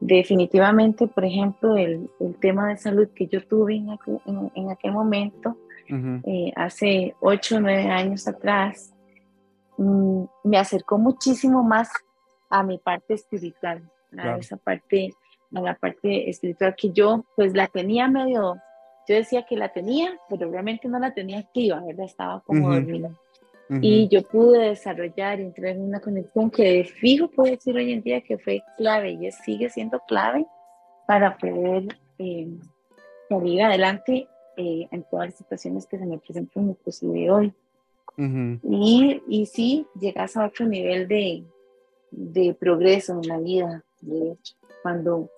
definitivamente, 0.00 1.06
por 1.06 1.24
ejemplo, 1.24 1.76
el, 1.76 2.10
el, 2.20 2.36
tema 2.36 2.68
de 2.68 2.76
salud 2.76 3.08
que 3.14 3.26
yo 3.26 3.46
tuve 3.46 3.76
en, 3.76 3.88
en, 4.54 4.70
aquel 4.70 4.92
momento, 4.92 5.56
eh, 5.88 6.52
hace 6.56 7.14
ocho 7.20 7.56
o 7.56 7.60
nueve 7.60 7.90
años 7.90 8.26
atrás, 8.26 8.94
mm, 9.76 10.24
me 10.44 10.58
acercó 10.58 10.98
muchísimo 10.98 11.62
más 11.62 11.90
a 12.48 12.62
mi 12.62 12.78
parte 12.78 13.14
espiritual, 13.14 13.82
a 14.16 14.36
esa 14.36 14.56
parte, 14.56 15.14
a 15.54 15.60
la 15.60 15.74
parte 15.74 16.28
espiritual 16.30 16.74
que 16.76 16.90
yo 16.90 17.24
pues 17.36 17.54
la 17.54 17.66
tenía 17.66 18.08
medio, 18.08 18.56
yo 19.08 19.14
decía 19.14 19.44
que 19.44 19.56
la 19.56 19.70
tenía, 19.70 20.18
pero 20.30 20.50
realmente 20.50 20.88
no 20.88 20.98
la 20.98 21.12
tenía 21.12 21.38
activa, 21.38 21.82
¿verdad? 21.84 22.06
Estaba 22.06 22.40
como 22.40 22.72
dormida. 22.72 23.10
Y 23.70 24.08
yo 24.08 24.22
pude 24.22 24.68
desarrollar 24.68 25.40
entrar 25.40 25.72
en 25.72 25.82
una 25.82 26.00
conexión 26.00 26.50
que 26.50 26.64
de 26.64 26.84
fijo 26.84 27.28
puedo 27.28 27.50
decir 27.50 27.74
hoy 27.74 27.92
en 27.92 28.02
día 28.02 28.20
que 28.20 28.36
fue 28.36 28.62
clave 28.76 29.12
y 29.12 29.30
sigue 29.32 29.70
siendo 29.70 30.00
clave 30.06 30.46
para 31.06 31.36
poder 31.38 31.86
eh, 32.18 32.48
salir 33.28 33.62
adelante 33.62 34.28
eh, 34.56 34.86
en 34.90 35.02
todas 35.10 35.28
las 35.28 35.36
situaciones 35.36 35.86
que 35.86 35.98
se 35.98 36.06
me 36.06 36.18
presentan 36.18 36.70
inclusive 36.70 37.30
hoy. 37.30 37.54
y, 38.18 39.22
y 39.28 39.46
sí, 39.46 39.86
llegas 39.98 40.36
a 40.36 40.46
otro 40.46 40.66
nivel 40.66 41.08
de, 41.08 41.44
de 42.16 42.54
progreso 42.54 43.20
en 43.20 43.28
la 43.28 43.38
vida, 43.38 43.84
de 44.00 44.32
hecho, 44.32 44.54
cuando, 44.82 45.30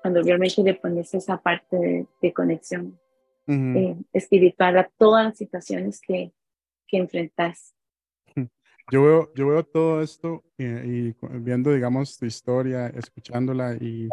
cuando 0.00 0.22
realmente 0.22 0.62
le 0.62 0.74
pones 0.74 1.12
esa 1.14 1.36
parte 1.36 2.06
de, 2.20 2.32
conexión 2.32 2.98
eh, 3.46 3.96
espiritual 4.12 4.78
a 4.78 4.90
todas 4.96 5.24
las 5.26 5.36
situaciones 5.36 6.00
que, 6.00 6.32
que 6.86 6.98
enfrentas. 6.98 7.74
Yo 8.92 9.02
veo, 9.02 9.32
yo 9.34 9.48
veo 9.48 9.64
todo 9.64 10.02
esto 10.02 10.44
y, 10.58 11.14
viendo, 11.40 11.72
digamos, 11.72 12.18
tu 12.18 12.26
historia, 12.26 12.88
escuchándola 12.88 13.76
y, 13.80 14.10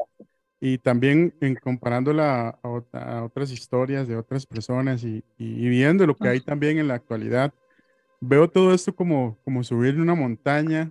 y 0.61 0.77
también 0.77 1.35
en 1.41 1.55
comparándola 1.55 2.57
a, 2.63 3.23
otras 3.23 3.51
historias 3.51 4.07
de 4.07 4.15
otras 4.15 4.45
personas 4.45 5.03
y, 5.03 5.25
y, 5.37 5.67
viendo 5.67 6.07
lo 6.07 6.15
que 6.15 6.29
hay 6.29 6.39
también 6.39 6.77
en 6.77 6.87
la 6.87 6.93
actualidad, 6.93 7.53
veo 8.21 8.49
todo 8.49 8.73
esto 8.73 8.95
como, 8.95 9.37
como 9.43 9.61
subir 9.61 9.99
una 9.99 10.15
montaña 10.15 10.89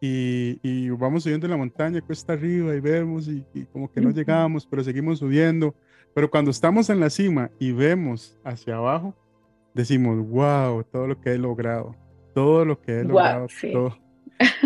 y, 0.00 0.58
y, 0.62 0.88
vamos 0.88 1.24
subiendo 1.24 1.46
la 1.46 1.58
montaña 1.58 2.00
cuesta 2.00 2.32
arriba 2.32 2.74
y 2.74 2.80
vemos 2.80 3.28
y, 3.28 3.44
como 3.66 3.92
que 3.92 4.00
no 4.00 4.10
llegamos, 4.10 4.66
pero 4.66 4.82
seguimos 4.82 5.18
subiendo. 5.18 5.74
Pero 6.14 6.30
cuando 6.30 6.50
estamos 6.50 6.88
en 6.88 6.98
la 6.98 7.10
cima 7.10 7.50
y 7.58 7.72
vemos 7.72 8.38
hacia 8.42 8.76
abajo, 8.76 9.14
decimos, 9.80 10.18
wow, 10.28 10.84
todo 10.84 11.06
lo 11.06 11.20
que 11.20 11.30
he 11.30 11.38
logrado, 11.38 11.96
todo 12.34 12.64
lo 12.64 12.80
que 12.80 13.00
he 13.00 13.04
logrado, 13.04 13.46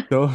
todo, 0.09 0.31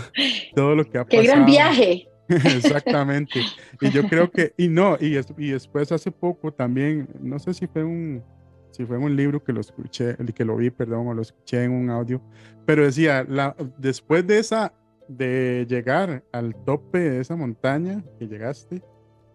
todo, 0.56 0.76
lo 0.76 0.89
que 0.89 0.98
ha 0.98 1.06
pasado. 1.06 1.10
¡Qué 1.22 1.28
gran 1.28 1.46
viaje! 1.46 2.08
Exactamente. 2.30 3.42
Y 3.82 3.89
yo 3.89 4.04
creo 4.04 4.30
que, 4.30 4.54
y 4.58 4.68
no, 4.68 4.98
y, 5.00 5.18
y 5.38 5.52
después 5.52 5.92
hace 5.92 6.12
poco 6.12 6.54
también, 6.54 7.10
no 7.22 7.39
sé 7.39 7.54
si 7.54 7.68
fue 7.68 7.84
un, 7.84 8.24
si 8.72 8.86
fue 8.86 8.98
un 8.98 9.15
libro 9.15 9.44
que 9.44 9.52
lo 9.52 9.62
escuché, 9.62 10.15
que 10.36 10.46
lo 10.46 10.56
vi, 10.56 10.70
perdón, 10.70 11.08
o 11.08 11.13
lo 11.13 11.22
escuché 11.22 11.63
en 11.63 11.72
un 11.72 11.89
audio, 11.89 12.22
pero 12.65 12.84
decía, 12.84 13.26
la, 13.28 13.56
después 13.78 14.26
de 14.28 14.39
esa, 14.39 14.74
de 15.08 15.65
llegar 15.68 16.24
al 16.32 16.56
tope 16.65 17.00
de 17.00 17.20
esa 17.20 17.36
montaña 17.36 18.04
que 18.20 18.28
llegaste, 18.28 18.84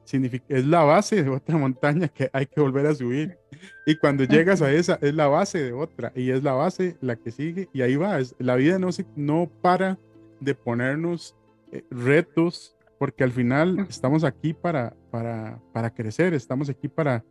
significa, 0.04 0.44
es 0.48 0.66
la 0.66 0.82
base 0.84 1.22
de 1.22 1.30
otra 1.30 1.56
montaña 1.56 2.08
que 2.08 2.30
hay 2.32 2.46
que 2.46 2.60
volver 2.60 2.86
a 2.86 2.94
subir. 2.94 3.38
Y 3.86 3.96
cuando 3.96 4.24
llegas 4.24 4.62
a 4.62 4.72
esa, 4.72 4.98
es 5.00 5.14
la 5.14 5.26
base 5.26 5.62
de 5.62 5.72
otra, 5.72 6.12
y 6.14 6.30
es 6.30 6.42
la 6.42 6.52
base 6.52 6.96
la 7.00 7.16
que 7.16 7.30
sigue, 7.30 7.68
y 7.72 7.82
ahí 7.82 7.96
va. 7.96 8.18
la 8.38 8.56
vida 8.56 8.78
no, 8.78 8.92
se, 8.92 9.06
no 9.16 9.50
para 9.62 9.98
de 10.40 10.54
ponernos 10.54 11.34
eh, 11.72 11.82
retos, 11.90 12.76
porque 12.98 13.24
al 13.24 13.32
final 13.32 13.86
estamos 13.88 14.24
aquí 14.24 14.52
para, 14.52 14.94
para, 15.10 15.58
para 15.72 15.90
crecer, 15.90 16.34
estamos 16.34 16.68
aquí 16.68 16.88
para, 16.88 17.24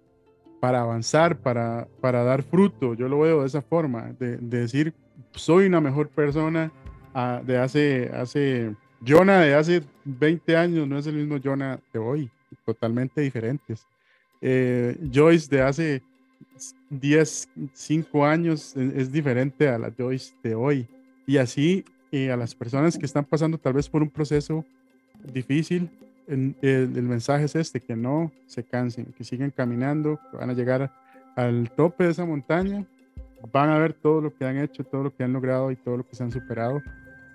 para 0.60 0.82
avanzar, 0.82 1.38
para, 1.38 1.88
para 2.02 2.24
dar 2.24 2.44
fruto. 2.44 2.94
Yo 2.94 3.08
lo 3.08 3.20
veo 3.20 3.42
de 3.42 3.48
esa 3.48 3.62
forma, 3.62 4.14
de, 4.20 4.38
decir, 4.38 4.94
soy 5.32 5.68
una 5.68 5.82
mejor 5.82 6.10
persona 6.10 6.72
ah, 7.14 7.42
de 7.46 7.58
hace, 7.58 8.12
hace, 8.14 8.76
Jonah 9.06 9.40
de 9.40 9.56
hace 9.56 9.84
20 10.06 10.58
años 10.58 10.88
no 10.88 10.98
es 10.98 11.08
el 11.08 11.16
mismo 11.16 11.38
Jonah 11.44 11.80
de 11.92 12.00
hoy 12.00 12.32
totalmente 12.66 13.22
diferentes. 13.22 13.86
Eh, 14.42 14.98
Joyce 15.12 15.48
de 15.50 15.62
hace 15.62 16.02
10, 16.90 17.50
5 17.74 18.26
años 18.26 18.76
es, 18.76 19.12
diferente 19.12 19.68
a 19.68 19.78
la 19.78 19.92
Joyce 19.98 20.34
de 20.44 20.56
hoy. 20.56 20.88
Y 21.26 21.38
así 21.38 21.86
eh, 22.12 22.32
a 22.32 22.38
las 22.38 22.54
personas 22.54 22.98
que 22.98 23.06
están 23.06 23.26
pasando 23.26 23.58
tal 23.58 23.74
vez 23.74 23.90
por 23.90 24.02
un 24.02 24.10
proceso 24.10 24.66
difícil, 25.34 25.90
el, 26.28 26.56
el, 26.62 27.04
mensaje 27.04 27.46
es 27.46 27.56
este, 27.56 27.82
que 27.82 27.96
no 27.96 28.32
se 28.48 28.64
cansen, 28.64 29.06
que 29.18 29.24
sigan 29.24 29.52
caminando, 29.52 30.20
que 30.32 30.38
van 30.38 30.50
a 30.50 30.54
llegar 30.54 30.94
al 31.36 31.72
tope 31.72 32.06
de 32.06 32.12
esa 32.12 32.26
montaña, 32.26 32.86
van 33.52 33.70
a 33.70 33.78
ver 33.78 33.94
todo 33.94 34.22
lo 34.22 34.34
que 34.34 34.46
han 34.46 34.58
hecho, 34.58 34.84
todo 34.84 35.04
lo 35.04 35.16
que 35.16 35.24
han 35.24 35.34
logrado 35.34 35.72
y 35.72 35.76
todo 35.76 35.98
lo 35.98 36.08
que 36.08 36.16
se 36.16 36.24
han 36.24 36.32
superado, 36.32 36.82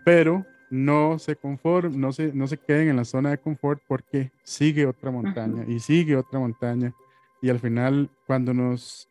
pero 0.04 0.46
no 0.70 1.18
se 1.18 1.36
conformen, 1.36 2.00
no 2.00 2.12
se, 2.12 2.32
no 2.32 2.46
se 2.46 2.58
queden 2.58 2.88
en 2.88 2.96
la 2.96 3.04
zona 3.04 3.30
de 3.30 3.38
confort 3.38 3.80
porque 3.86 4.30
sigue 4.42 4.86
otra 4.86 5.10
montaña 5.10 5.64
y 5.66 5.80
sigue 5.80 6.16
otra 6.16 6.38
montaña. 6.38 6.94
Y 7.40 7.50
al 7.50 7.58
final 7.58 8.10
cuando 8.26 8.52
nos, 8.52 9.08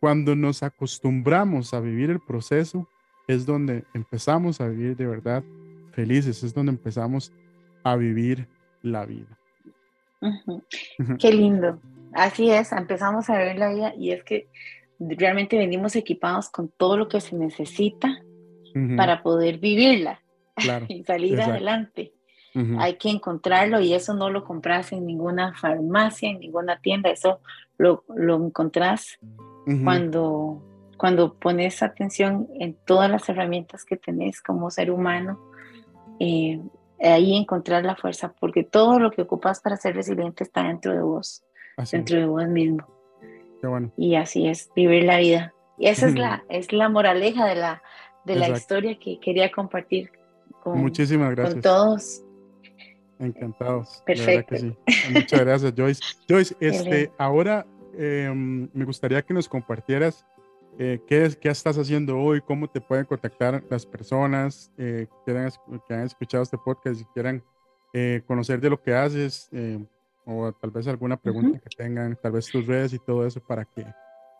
cuando 0.00 0.36
nos 0.36 0.62
acostumbramos 0.62 1.74
a 1.74 1.80
vivir 1.80 2.10
el 2.10 2.20
proceso 2.20 2.88
es 3.26 3.46
donde 3.46 3.84
empezamos 3.94 4.60
a 4.60 4.68
vivir 4.68 4.96
de 4.96 5.06
verdad 5.06 5.42
felices, 5.92 6.42
es 6.42 6.54
donde 6.54 6.72
empezamos 6.72 7.32
a 7.84 7.96
vivir 7.96 8.46
la 8.82 9.04
vida. 9.06 9.38
Qué 11.18 11.32
lindo. 11.32 11.80
Así 12.12 12.50
es, 12.50 12.72
empezamos 12.72 13.28
a 13.30 13.38
vivir 13.38 13.58
la 13.58 13.72
vida 13.72 13.94
y 13.96 14.10
es 14.10 14.22
que 14.22 14.48
realmente 14.98 15.56
venimos 15.56 15.96
equipados 15.96 16.50
con 16.50 16.68
todo 16.68 16.96
lo 16.96 17.08
que 17.08 17.20
se 17.20 17.36
necesita 17.36 18.22
para 18.96 19.22
poder 19.22 19.58
vivirla 19.58 20.21
y 20.88 21.04
salir 21.04 21.40
adelante. 21.40 22.12
Hay 22.78 22.96
que 22.96 23.08
encontrarlo 23.08 23.80
y 23.80 23.94
eso 23.94 24.12
no 24.12 24.28
lo 24.28 24.44
compras 24.44 24.92
en 24.92 25.06
ninguna 25.06 25.54
farmacia, 25.54 26.28
en 26.28 26.38
ninguna 26.38 26.78
tienda, 26.80 27.08
eso 27.08 27.40
lo, 27.78 28.04
lo 28.14 28.44
encontrás 28.44 29.18
cuando, 29.82 30.62
cuando 30.98 31.32
pones 31.32 31.82
atención 31.82 32.48
en 32.60 32.74
todas 32.84 33.10
las 33.10 33.26
herramientas 33.30 33.86
que 33.86 33.96
tenés 33.96 34.42
como 34.42 34.70
ser 34.70 34.90
humano. 34.90 35.40
Eh, 36.20 36.60
ahí 37.02 37.36
encontrar 37.36 37.84
la 37.84 37.96
fuerza, 37.96 38.34
porque 38.38 38.62
todo 38.62 38.98
lo 38.98 39.10
que 39.10 39.22
ocupas 39.22 39.60
para 39.60 39.76
ser 39.76 39.96
resiliente 39.96 40.44
está 40.44 40.64
dentro 40.64 40.92
de 40.92 41.02
vos, 41.02 41.42
dentro 41.90 42.18
de 42.18 42.26
vos 42.26 42.46
mismo. 42.48 42.86
Y 43.96 44.14
así 44.16 44.46
es, 44.46 44.70
vivir 44.74 45.04
la 45.04 45.18
vida. 45.18 45.54
Y 45.78 45.86
esa 45.86 46.06
es 46.06 46.14
la, 46.16 46.44
es 46.48 46.72
la 46.72 46.88
moraleja 46.88 47.46
de 47.46 47.54
la, 47.54 47.82
de 48.24 48.36
la 48.36 48.48
historia 48.50 48.98
que 48.98 49.18
quería 49.18 49.50
compartir 49.50 50.10
con, 50.62 50.80
Muchísimas 50.80 51.30
gracias. 51.30 51.54
con 51.54 51.62
todos. 51.62 52.22
Encantados. 53.18 54.02
Perfecto. 54.04 54.56
Muchas 55.12 55.40
gracias, 55.40 55.72
Joyce. 55.76 56.02
Joyce, 56.28 56.56
este, 56.60 57.12
ahora 57.18 57.66
em, 57.96 58.68
me 58.72 58.84
gustaría 58.84 59.22
que 59.22 59.32
nos 59.32 59.48
compartieras 59.48 60.24
eh, 60.78 61.00
¿qué, 61.06 61.26
es, 61.26 61.36
¿qué, 61.36 61.50
estás 61.50 61.76
haciendo 61.76 62.18
hoy? 62.18 62.40
¿Cómo 62.40 62.68
te 62.68 62.80
pueden 62.80 63.04
contactar 63.04 63.62
las 63.68 63.84
personas 63.84 64.72
eh, 64.78 65.06
que, 65.24 65.36
han, 65.36 65.50
que, 65.86 65.94
han, 65.94 66.04
escuchado 66.04 66.42
este 66.42 66.56
podcast 66.56 67.00
y 67.00 67.04
quieran 67.12 67.42
eh, 67.92 68.22
conocer 68.26 68.60
de 68.60 68.70
lo 68.70 68.80
que 68.80 68.94
haces? 68.94 69.50
o 70.24 70.52
tal 70.52 70.70
vez 70.70 70.86
alguna 70.86 71.16
pregunta 71.16 71.58
que 71.58 71.76
tengan, 71.76 72.16
tal 72.22 72.32
vez 72.32 72.48
tus 72.48 72.64
redes 72.64 72.92
y 72.92 72.98
todo 73.00 73.26
eso 73.26 73.40
para 73.40 73.64
que, 73.64 73.84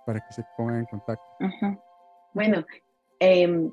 para 0.06 0.20
que 0.20 0.32
se 0.32 0.44
pongan 0.56 0.78
en 0.78 0.84
contacto. 0.86 1.24
Bueno, 2.32 2.64
em, 3.18 3.70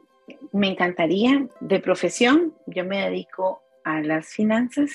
me 0.52 0.68
encantaría, 0.68 1.48
de 1.60 1.80
profesión, 1.80 2.54
yo 2.66 2.86
me 2.86 3.04
dedico 3.04 3.62
a 3.84 4.02
las 4.02 4.28
finanzas 4.28 4.92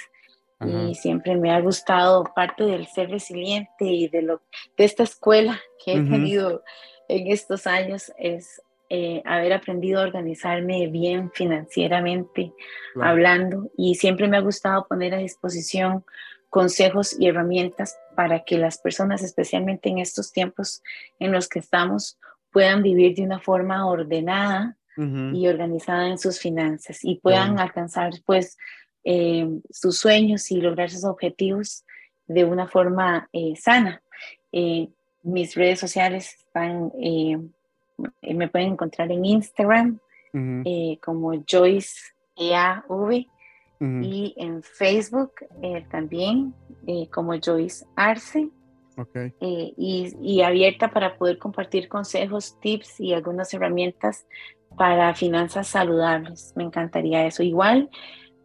y 0.60 0.94
siempre 0.94 1.36
me 1.36 1.50
ha 1.50 1.60
gustado 1.60 2.24
parte 2.34 2.64
del 2.64 2.86
ser 2.86 3.10
resiliente 3.10 3.84
y 3.84 4.08
de, 4.08 4.22
lo, 4.22 4.40
de 4.78 4.84
esta 4.84 5.02
escuela 5.02 5.60
que 5.84 5.92
he 5.92 6.02
tenido 6.02 6.62
en 7.08 7.26
estos 7.26 7.66
años 7.66 8.10
es 8.16 8.62
eh, 8.88 9.22
haber 9.24 9.52
aprendido 9.52 10.00
a 10.00 10.04
organizarme 10.04 10.86
bien 10.86 11.30
financieramente, 11.32 12.52
hablando, 13.00 13.70
y 13.76 13.96
siempre 13.96 14.28
me 14.28 14.36
ha 14.36 14.40
gustado 14.40 14.86
poner 14.86 15.14
a 15.14 15.18
disposición 15.18 16.04
consejos 16.48 17.18
y 17.18 17.26
herramientas 17.26 17.98
para 18.14 18.44
que 18.44 18.58
las 18.58 18.78
personas, 18.78 19.22
especialmente 19.22 19.88
en 19.88 19.98
estos 19.98 20.32
tiempos 20.32 20.82
en 21.18 21.32
los 21.32 21.48
que 21.48 21.58
estamos, 21.58 22.18
puedan 22.52 22.82
vivir 22.82 23.16
de 23.16 23.22
una 23.22 23.40
forma 23.40 23.86
ordenada 23.86 24.76
y 24.96 25.48
organizada 25.48 26.08
en 26.08 26.18
sus 26.18 26.38
finanzas 26.38 26.98
y 27.02 27.16
puedan 27.16 27.58
alcanzar 27.58 28.12
pues 28.24 28.56
eh, 29.02 29.48
sus 29.70 29.98
sueños 29.98 30.50
y 30.50 30.60
lograr 30.60 30.90
sus 30.90 31.04
objetivos 31.04 31.84
de 32.26 32.44
una 32.44 32.68
forma 32.68 33.28
eh, 33.32 33.54
sana. 33.56 34.02
mis 35.22 35.54
redes 35.54 35.80
sociales 35.80 36.36
están, 36.38 36.92
me 38.22 38.48
pueden 38.48 38.72
encontrar 38.72 39.10
en 39.10 39.24
Instagram 39.24 39.98
como 41.00 41.44
Joyce 41.44 42.14
EAV 42.36 43.26
y 43.80 44.34
en 44.36 44.62
Facebook 44.62 45.32
eh, 45.62 45.84
también 45.90 46.54
eh, 46.86 47.08
como 47.10 47.34
Joyce 47.38 47.84
Arce. 47.96 48.48
Eh, 49.40 49.74
y, 49.76 50.14
y, 50.22 50.42
abierta 50.42 50.92
para 50.92 51.18
poder 51.18 51.36
compartir 51.38 51.88
consejos, 51.88 52.56
tips 52.60 53.00
y 53.00 53.12
algunas 53.12 53.52
herramientas 53.52 54.24
para 54.76 55.14
finanzas 55.14 55.68
saludables. 55.68 56.52
Me 56.56 56.64
encantaría 56.64 57.26
eso. 57.26 57.42
Igual 57.42 57.90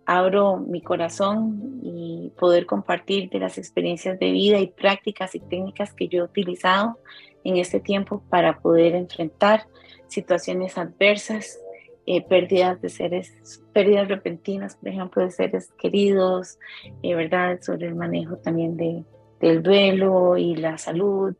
abro 0.05 0.57
mi 0.57 0.81
corazón 0.81 1.79
y 1.83 2.31
poder 2.39 2.65
compartir 2.65 3.29
de 3.29 3.39
las 3.39 3.57
experiencias 3.57 4.17
de 4.17 4.31
vida 4.31 4.59
y 4.59 4.67
prácticas 4.67 5.35
y 5.35 5.39
técnicas 5.39 5.93
que 5.93 6.07
yo 6.07 6.21
he 6.21 6.23
utilizado 6.23 6.97
en 7.43 7.57
este 7.57 7.79
tiempo 7.79 8.23
para 8.29 8.59
poder 8.59 8.95
enfrentar 8.95 9.67
situaciones 10.07 10.77
adversas 10.77 11.59
eh, 12.07 12.25
pérdidas 12.27 12.81
de 12.81 12.89
seres, 12.89 13.61
pérdidas 13.71 14.07
repentinas, 14.07 14.75
por 14.77 14.89
ejemplo, 14.89 15.23
de 15.23 15.29
seres 15.29 15.71
queridos, 15.77 16.57
eh, 17.03 17.13
¿verdad? 17.13 17.59
Sobre 17.61 17.85
el 17.85 17.93
manejo 17.93 18.37
también 18.37 18.77
de, 18.77 19.03
del 19.39 19.61
duelo 19.61 20.35
y 20.37 20.55
la 20.55 20.79
salud, 20.79 21.35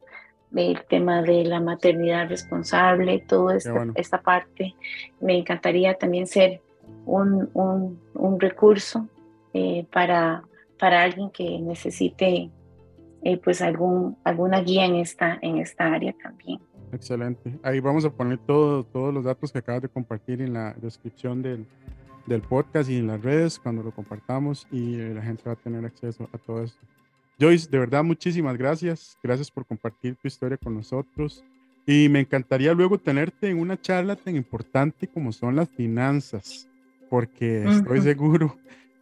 el 0.56 0.84
tema 0.90 1.22
de 1.22 1.44
la 1.46 1.60
maternidad 1.60 2.30
responsable, 2.30 3.24
toda 3.28 3.58
esta, 3.96 4.22
parte. 4.22 4.76
Me 5.20 5.38
encantaría 5.38 5.94
también 5.96 6.28
ser 6.28 6.62
un, 7.06 7.50
un, 7.54 8.00
un 8.14 8.40
recurso 8.40 9.08
eh, 9.54 9.86
para, 9.92 10.44
para 10.80 11.04
alguien 11.04 11.30
que 11.30 11.60
necesite 11.60 12.50
pues 13.44 13.62
algún, 13.62 14.18
alguna 14.24 14.62
guía 14.62 14.86
en 14.86 14.96
esta, 14.96 15.38
en 15.42 15.58
esta 15.58 15.94
área 15.94 16.14
también. 16.24 16.60
Excelente. 16.92 17.60
Ahí 17.64 17.80
vamos 17.80 18.06
a 18.06 18.10
poner 18.10 18.40
todo, 18.40 18.84
todos 18.84 19.14
los 19.14 19.24
datos 19.24 19.52
que 19.52 19.60
acabas 19.60 19.82
de 19.82 19.90
compartir 19.90 20.42
en 20.42 20.54
la 20.54 20.74
descripción 20.74 21.42
del, 21.42 21.66
del 22.26 22.42
podcast 22.42 22.90
y 22.90 22.98
en 22.98 23.08
las 23.08 23.22
redes 23.22 23.60
cuando 23.60 23.84
lo 23.84 23.92
compartamos 23.92 24.68
y 24.72 25.00
eh, 25.00 25.14
la 25.14 25.22
gente 25.22 25.44
va 25.46 25.54
a 25.54 25.56
tener 25.56 25.86
acceso 25.86 26.30
a 26.34 26.38
todo 26.38 26.64
esto. 26.64 26.80
Joyce, 27.40 27.70
de 27.70 27.80
verdad, 27.80 28.04
muchísimas 28.04 28.58
gracias. 28.58 29.18
Gracias 29.24 29.50
por 29.50 29.66
compartir 29.66 30.16
tu 30.16 30.28
historia 30.28 30.58
con 30.58 30.76
nosotros. 30.76 31.44
Y 31.86 32.10
me 32.10 32.20
encantaría 32.20 32.74
luego 32.74 32.98
tenerte 32.98 33.50
en 33.50 33.60
una 33.60 33.80
charla 33.80 34.16
tan 34.16 34.36
importante 34.36 35.08
como 35.08 35.32
son 35.32 35.56
las 35.56 35.70
finanzas, 35.70 36.68
porque 37.10 37.68
estoy 37.68 38.02
seguro 38.02 38.56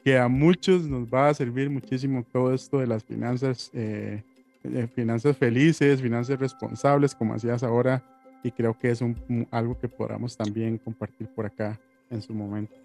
que 0.03 0.17
a 0.17 0.27
muchos 0.27 0.87
nos 0.87 1.05
va 1.07 1.29
a 1.29 1.33
servir 1.33 1.69
muchísimo 1.69 2.25
todo 2.31 2.53
esto 2.53 2.79
de 2.79 2.87
las 2.87 3.03
finanzas 3.03 3.71
eh, 3.73 4.23
eh, 4.63 4.87
finanzas 4.93 5.37
felices, 5.37 6.01
finanzas 6.01 6.39
responsables, 6.39 7.15
como 7.15 7.33
hacías 7.33 7.63
ahora, 7.63 8.03
y 8.43 8.51
creo 8.51 8.77
que 8.77 8.91
es 8.91 9.01
un, 9.01 9.47
algo 9.51 9.79
que 9.79 9.87
podamos 9.87 10.35
también 10.35 10.77
compartir 10.77 11.27
por 11.27 11.45
acá 11.45 11.79
en 12.09 12.21
su 12.21 12.33
momento. 12.33 12.75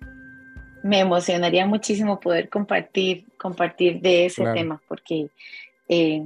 Me 0.83 1.01
emocionaría 1.01 1.67
muchísimo 1.67 2.19
poder 2.19 2.49
compartir, 2.49 3.27
compartir 3.39 4.01
de 4.01 4.27
ese 4.27 4.45
tema, 4.53 4.81
porque 4.89 5.29
eh, 5.89 6.23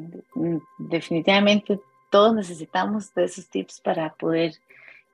definitivamente 0.78 1.78
todos 2.10 2.34
necesitamos 2.34 3.12
de 3.14 3.24
esos 3.24 3.48
tips 3.48 3.80
para 3.80 4.14
poder 4.14 4.54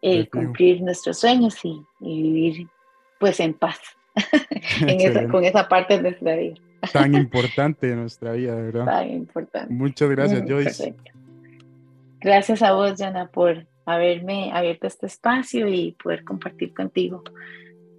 eh, 0.00 0.28
cumplir 0.28 0.82
nuestros 0.82 1.18
sueños 1.18 1.56
y, 1.64 1.82
vivir 2.00 2.68
pues 3.18 3.38
en 3.40 3.54
paz 3.54 3.78
con 5.30 5.44
esa 5.44 5.68
parte 5.68 5.96
de 5.96 6.02
nuestra 6.02 6.36
vida 6.36 6.54
tan 6.90 7.14
importante 7.14 7.90
en 7.90 8.00
nuestra 8.00 8.32
vida, 8.32 8.56
de 8.56 8.62
verdad. 8.62 8.84
Tan 8.86 9.10
importante. 9.10 9.72
Muchas 9.72 10.10
gracias, 10.10 10.42
Joyce. 10.48 10.94
Gracias 12.20 12.62
a 12.62 12.72
vos, 12.72 12.94
Jana, 12.98 13.28
por 13.28 13.66
haberme 13.84 14.52
abierto 14.52 14.86
este 14.86 15.06
espacio 15.06 15.68
y 15.68 15.92
poder 15.92 16.24
compartir 16.24 16.72
contigo 16.72 17.22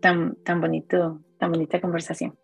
tan, 0.02 0.36
tan 0.44 0.62
bonito, 0.62 1.20
bonita 1.48 1.80
conversación. 1.82 2.38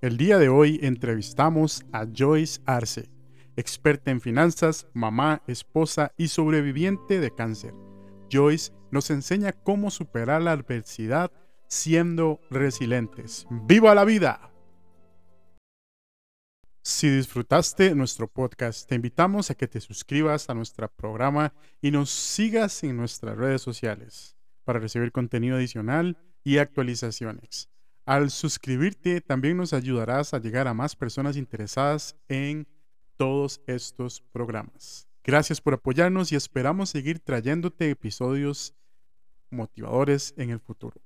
El 0.00 0.16
día 0.16 0.38
de 0.38 0.48
hoy 0.48 0.80
entrevistamos 0.82 1.84
a 1.92 2.06
Joyce 2.12 2.60
Arce, 2.66 3.08
experta 3.56 4.10
en 4.10 4.20
finanzas, 4.20 4.88
mamá, 4.94 5.42
esposa 5.46 6.12
y 6.16 6.28
sobreviviente 6.28 7.20
de 7.20 7.30
cáncer. 7.34 7.74
Joyce 8.30 8.72
nos 8.90 9.10
enseña 9.10 9.52
cómo 9.52 9.90
superar 9.90 10.42
la 10.42 10.52
adversidad 10.52 11.30
siendo 11.68 12.40
resilientes. 12.50 13.46
¡Viva 13.50 13.94
la 13.94 14.04
vida! 14.04 14.52
Si 16.84 17.08
disfrutaste 17.08 17.94
nuestro 17.94 18.26
podcast, 18.26 18.88
te 18.88 18.96
invitamos 18.96 19.50
a 19.50 19.54
que 19.54 19.68
te 19.68 19.80
suscribas 19.80 20.50
a 20.50 20.54
nuestro 20.54 20.88
programa 20.88 21.54
y 21.80 21.92
nos 21.92 22.10
sigas 22.10 22.82
en 22.82 22.96
nuestras 22.96 23.36
redes 23.36 23.62
sociales 23.62 24.36
para 24.64 24.80
recibir 24.80 25.12
contenido 25.12 25.56
adicional 25.56 26.18
y 26.44 26.58
actualizaciones. 26.58 27.68
Al 28.04 28.30
suscribirte 28.30 29.20
también 29.20 29.56
nos 29.56 29.72
ayudarás 29.72 30.34
a 30.34 30.38
llegar 30.38 30.66
a 30.66 30.74
más 30.74 30.96
personas 30.96 31.36
interesadas 31.36 32.16
en 32.28 32.66
todos 33.16 33.60
estos 33.66 34.20
programas. 34.32 35.06
Gracias 35.24 35.60
por 35.60 35.74
apoyarnos 35.74 36.32
y 36.32 36.36
esperamos 36.36 36.90
seguir 36.90 37.20
trayéndote 37.20 37.90
episodios 37.90 38.74
motivadores 39.50 40.34
en 40.36 40.50
el 40.50 40.58
futuro. 40.58 41.00